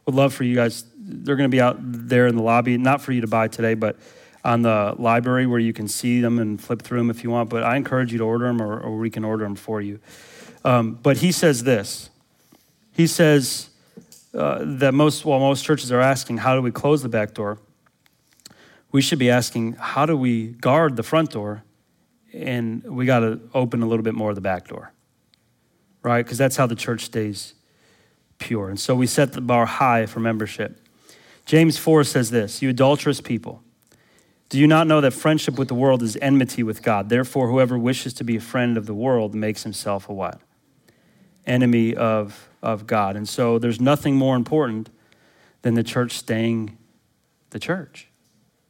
[0.06, 3.02] Would love for you guys, they're going to be out there in the lobby, not
[3.02, 3.98] for you to buy today, but
[4.46, 7.50] on the library where you can see them and flip through them if you want.
[7.50, 10.00] But I encourage you to order them or, or we can order them for you.
[10.64, 12.12] Um, but he says this
[12.92, 13.72] He says
[14.36, 17.58] uh, that most, while most churches are asking, how do we close the back door?
[18.92, 21.64] We should be asking, how do we guard the front door?
[22.32, 24.94] And we got to open a little bit more of the back door
[26.04, 26.24] right?
[26.24, 27.54] Because that's how the church stays
[28.38, 28.70] pure.
[28.70, 30.80] And so we set the bar high for membership.
[31.46, 33.64] James 4 says this You adulterous people,
[34.50, 37.10] do you not know that friendship with the world is enmity with God?
[37.10, 40.42] Therefore, whoever wishes to be a friend of the world makes himself a what?
[41.46, 43.16] Enemy of, of God.
[43.16, 44.90] And so there's nothing more important
[45.62, 46.78] than the church staying
[47.52, 48.08] the church,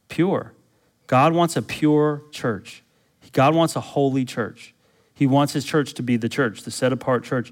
[0.07, 0.53] pure.
[1.07, 2.84] God wants a pure church.
[3.32, 4.73] God wants a holy church.
[5.20, 7.51] He wants his church to be the church, the set apart church.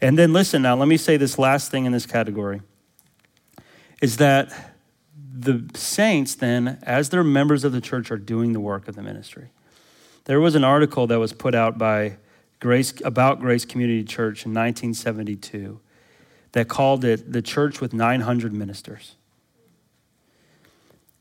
[0.00, 2.62] And then listen now, let me say this last thing in this category
[4.00, 4.76] is that
[5.36, 9.02] the saints, then, as they're members of the church, are doing the work of the
[9.02, 9.50] ministry.
[10.26, 12.18] There was an article that was put out by
[12.60, 15.80] Grace about Grace Community Church in 1972
[16.52, 19.16] that called it the church with 900 ministers.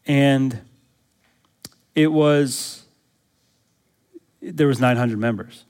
[0.06, 0.62] And
[1.96, 2.84] it was
[4.44, 5.66] there was 900 members.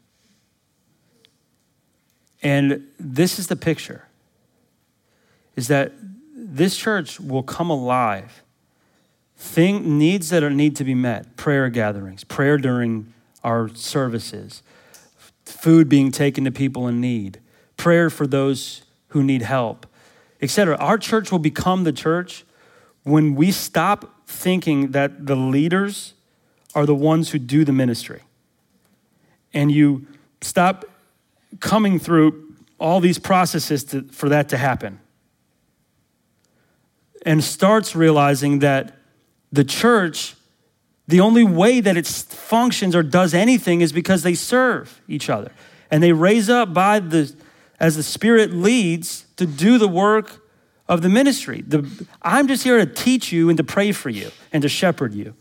[2.48, 4.06] And this is the picture
[5.58, 5.92] is that
[6.34, 8.42] this church will come alive.
[9.36, 14.64] Thing, needs that are, need to be met prayer gatherings, prayer during our services,
[15.44, 17.42] food being taken to people in need,
[17.76, 19.86] prayer for those who need help,
[20.42, 20.78] etc.
[20.78, 22.46] Our church will become the church
[23.04, 26.14] when we stop thinking that the leaders
[26.74, 28.22] are the ones who do the ministry.
[29.54, 30.08] And you
[30.40, 30.86] stop
[31.60, 35.00] coming through all these processes to, for that to happen.
[37.26, 38.96] And starts realizing that
[39.52, 40.36] the church,
[41.08, 45.52] the only way that it functions or does anything is because they serve each other.
[45.90, 47.34] And they raise up by the,
[47.80, 50.44] as the Spirit leads, to do the work
[50.88, 51.64] of the ministry.
[51.66, 55.14] The, I'm just here to teach you and to pray for you and to shepherd
[55.14, 55.34] you.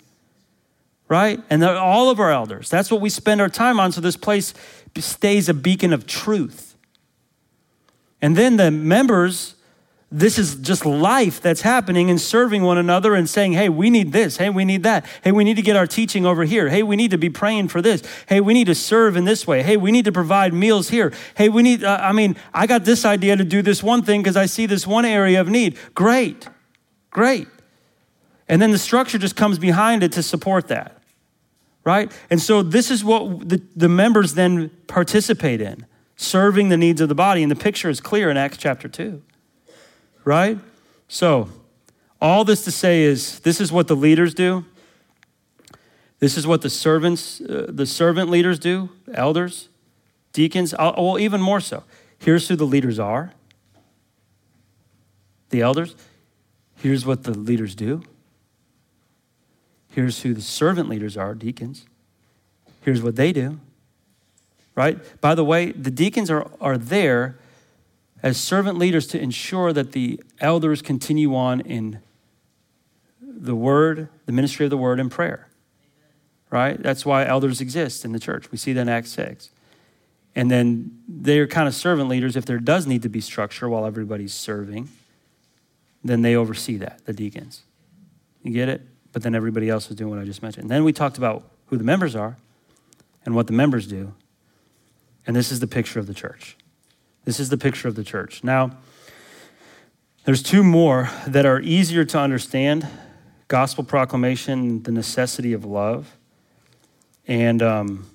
[1.08, 1.40] Right?
[1.50, 3.92] And all of our elders, that's what we spend our time on.
[3.92, 4.54] So this place
[5.02, 6.76] stays a beacon of truth.
[8.22, 9.54] And then the members,
[10.10, 14.12] this is just life that's happening and serving one another and saying, hey, we need
[14.12, 14.36] this.
[14.36, 15.04] Hey, we need that.
[15.22, 16.68] Hey, we need to get our teaching over here.
[16.68, 18.02] Hey, we need to be praying for this.
[18.26, 19.62] Hey, we need to serve in this way.
[19.62, 21.12] Hey, we need to provide meals here.
[21.36, 24.22] Hey, we need, uh, I mean, I got this idea to do this one thing
[24.22, 25.78] because I see this one area of need.
[25.94, 26.48] Great,
[27.10, 27.48] great.
[28.48, 30.96] And then the structure just comes behind it to support that
[31.86, 32.12] right?
[32.28, 37.08] And so this is what the, the members then participate in, serving the needs of
[37.08, 37.42] the body.
[37.42, 39.22] And the picture is clear in Acts chapter 2.
[40.24, 40.58] right?
[41.08, 41.48] So,
[42.20, 44.64] all this to say is this is what the leaders do.
[46.18, 49.68] This is what the servants, uh, the servant leaders do, elders,
[50.32, 51.84] deacons, uh, well, even more so.
[52.18, 53.32] Here's who the leaders are
[55.50, 55.94] the elders.
[56.74, 58.02] Here's what the leaders do.
[59.96, 61.86] Here's who the servant leaders are, deacons.
[62.82, 63.58] Here's what they do.
[64.74, 64.98] Right?
[65.22, 67.38] By the way, the deacons are, are there
[68.22, 72.00] as servant leaders to ensure that the elders continue on in
[73.20, 75.48] the word, the ministry of the word, and prayer.
[76.50, 76.80] Right?
[76.80, 78.52] That's why elders exist in the church.
[78.52, 79.48] We see that in Acts 6.
[80.34, 83.86] And then they're kind of servant leaders if there does need to be structure while
[83.86, 84.90] everybody's serving
[86.08, 87.62] then they oversee that, the deacons.
[88.44, 88.82] You get it?
[89.16, 90.64] But then everybody else is doing what I just mentioned.
[90.64, 92.36] And then we talked about who the members are
[93.24, 94.12] and what the members do.
[95.26, 96.54] And this is the picture of the church.
[97.24, 98.44] This is the picture of the church.
[98.44, 98.76] Now,
[100.26, 102.86] there's two more that are easier to understand
[103.48, 106.14] gospel proclamation, the necessity of love,
[107.26, 108.10] and, um,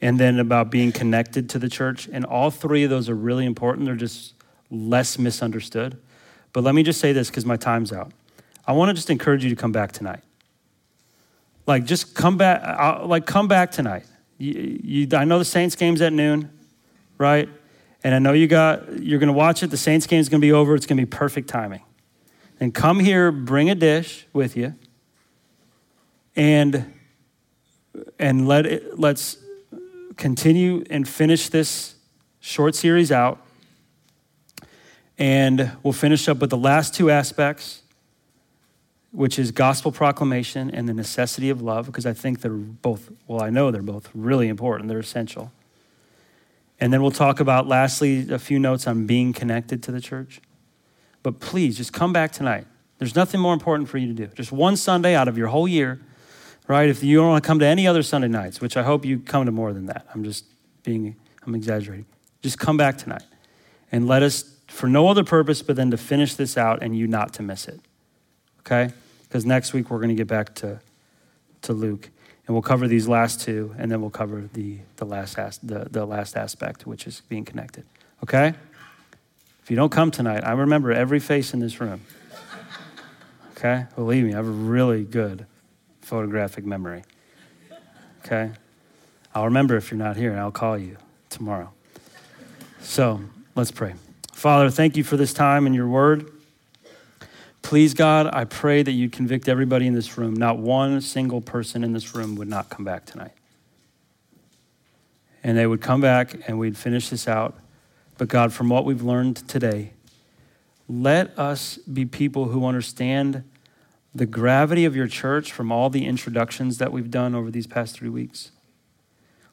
[0.00, 2.08] and then about being connected to the church.
[2.12, 3.86] And all three of those are really important.
[3.86, 4.34] They're just
[4.68, 5.96] less misunderstood.
[6.52, 8.10] But let me just say this because my time's out.
[8.66, 10.20] I want to just encourage you to come back tonight.
[11.66, 12.62] Like, just come back.
[12.64, 14.04] Uh, like, come back tonight.
[14.38, 16.50] You, you, I know the Saints game's at noon,
[17.18, 17.48] right?
[18.04, 19.02] And I know you got.
[19.02, 19.70] You're going to watch it.
[19.70, 20.74] The Saints game's going to be over.
[20.74, 21.82] It's going to be perfect timing.
[22.60, 24.74] And come here, bring a dish with you,
[26.34, 26.92] and
[28.18, 29.38] and let it, let's
[30.16, 31.94] continue and finish this
[32.40, 33.46] short series out
[35.18, 37.82] and we'll finish up with the last two aspects,
[39.16, 43.42] which is gospel proclamation and the necessity of love, because I think they're both, well,
[43.42, 45.50] I know they're both really important, they're essential.
[46.78, 50.42] And then we'll talk about, lastly, a few notes on being connected to the church.
[51.22, 52.66] But please, just come back tonight.
[52.98, 54.26] There's nothing more important for you to do.
[54.34, 55.98] Just one Sunday out of your whole year,
[56.68, 56.90] right?
[56.90, 59.20] If you don't want to come to any other Sunday nights, which I hope you
[59.20, 60.06] come to more than that.
[60.12, 60.44] I'm just
[60.82, 62.04] being, I'm exaggerating.
[62.42, 63.24] Just come back tonight
[63.90, 67.06] and let us for no other purpose but then to finish this out and you
[67.06, 67.80] not to miss it.
[68.60, 68.92] Okay?
[69.28, 70.80] Because next week we're going to get back to,
[71.62, 72.10] to Luke
[72.46, 75.88] and we'll cover these last two and then we'll cover the, the, last, as, the,
[75.90, 77.84] the last aspect, which is being connected.
[78.22, 78.54] Okay?
[79.62, 82.02] If you don't come tonight, I remember every face in this room.
[83.56, 83.86] Okay?
[83.96, 85.46] Believe me, I have a really good
[86.02, 87.02] photographic memory.
[88.24, 88.52] Okay?
[89.34, 90.96] I'll remember if you're not here and I'll call you
[91.30, 91.72] tomorrow.
[92.80, 93.20] So
[93.56, 93.94] let's pray.
[94.32, 96.30] Father, thank you for this time and your word.
[97.66, 100.34] Please, God, I pray that you convict everybody in this room.
[100.34, 103.32] Not one single person in this room would not come back tonight.
[105.42, 107.58] And they would come back and we'd finish this out.
[108.18, 109.94] But God, from what we've learned today,
[110.88, 113.42] let us be people who understand
[114.14, 117.96] the gravity of your church from all the introductions that we've done over these past
[117.96, 118.52] three weeks.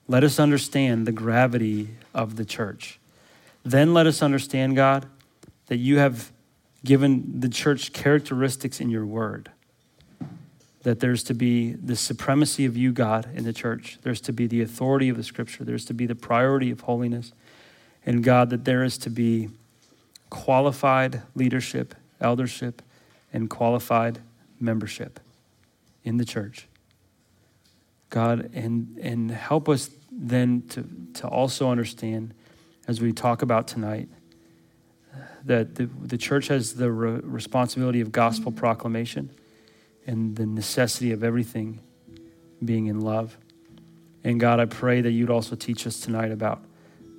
[0.07, 2.99] Let us understand the gravity of the church
[3.63, 5.05] then let us understand, God,
[5.67, 6.32] that you have
[6.85, 9.49] given the church characteristics in your word.
[10.83, 13.99] That there's to be the supremacy of you, God, in the church.
[14.01, 15.63] There's to be the authority of the scripture.
[15.63, 17.31] There's to be the priority of holiness.
[18.05, 19.49] And God, that there is to be
[20.29, 22.81] qualified leadership, eldership,
[23.31, 24.19] and qualified
[24.59, 25.21] membership
[26.03, 26.67] in the church.
[28.09, 32.33] God, and, and help us then to, to also understand
[32.87, 34.09] as we talk about tonight
[35.45, 38.59] that the, the church has the re- responsibility of gospel mm-hmm.
[38.59, 39.31] proclamation
[40.05, 41.79] and the necessity of everything
[42.63, 43.37] being in love.
[44.23, 46.63] And God, I pray that you'd also teach us tonight about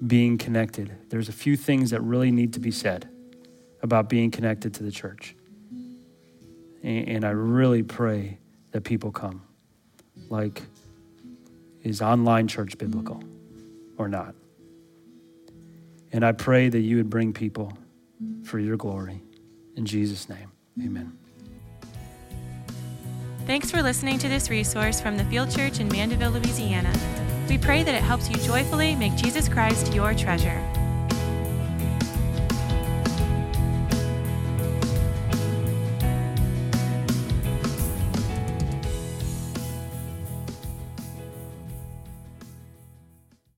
[0.07, 0.93] being connected.
[1.11, 3.09] There's a few things that really need to be said
[3.83, 5.35] about being connected to the church.
[6.83, 8.39] And, and I really pray
[8.73, 9.43] that people come.
[10.31, 10.63] Like,
[11.83, 13.63] is online church biblical mm-hmm.
[13.99, 14.35] or not?
[16.13, 17.77] And I pray that you would bring people
[18.45, 19.23] for your glory.
[19.77, 20.51] In Jesus' name,
[20.83, 21.17] amen.
[23.47, 26.93] Thanks for listening to this resource from the Field Church in Mandeville, Louisiana.
[27.49, 30.63] We pray that it helps you joyfully make Jesus Christ your treasure.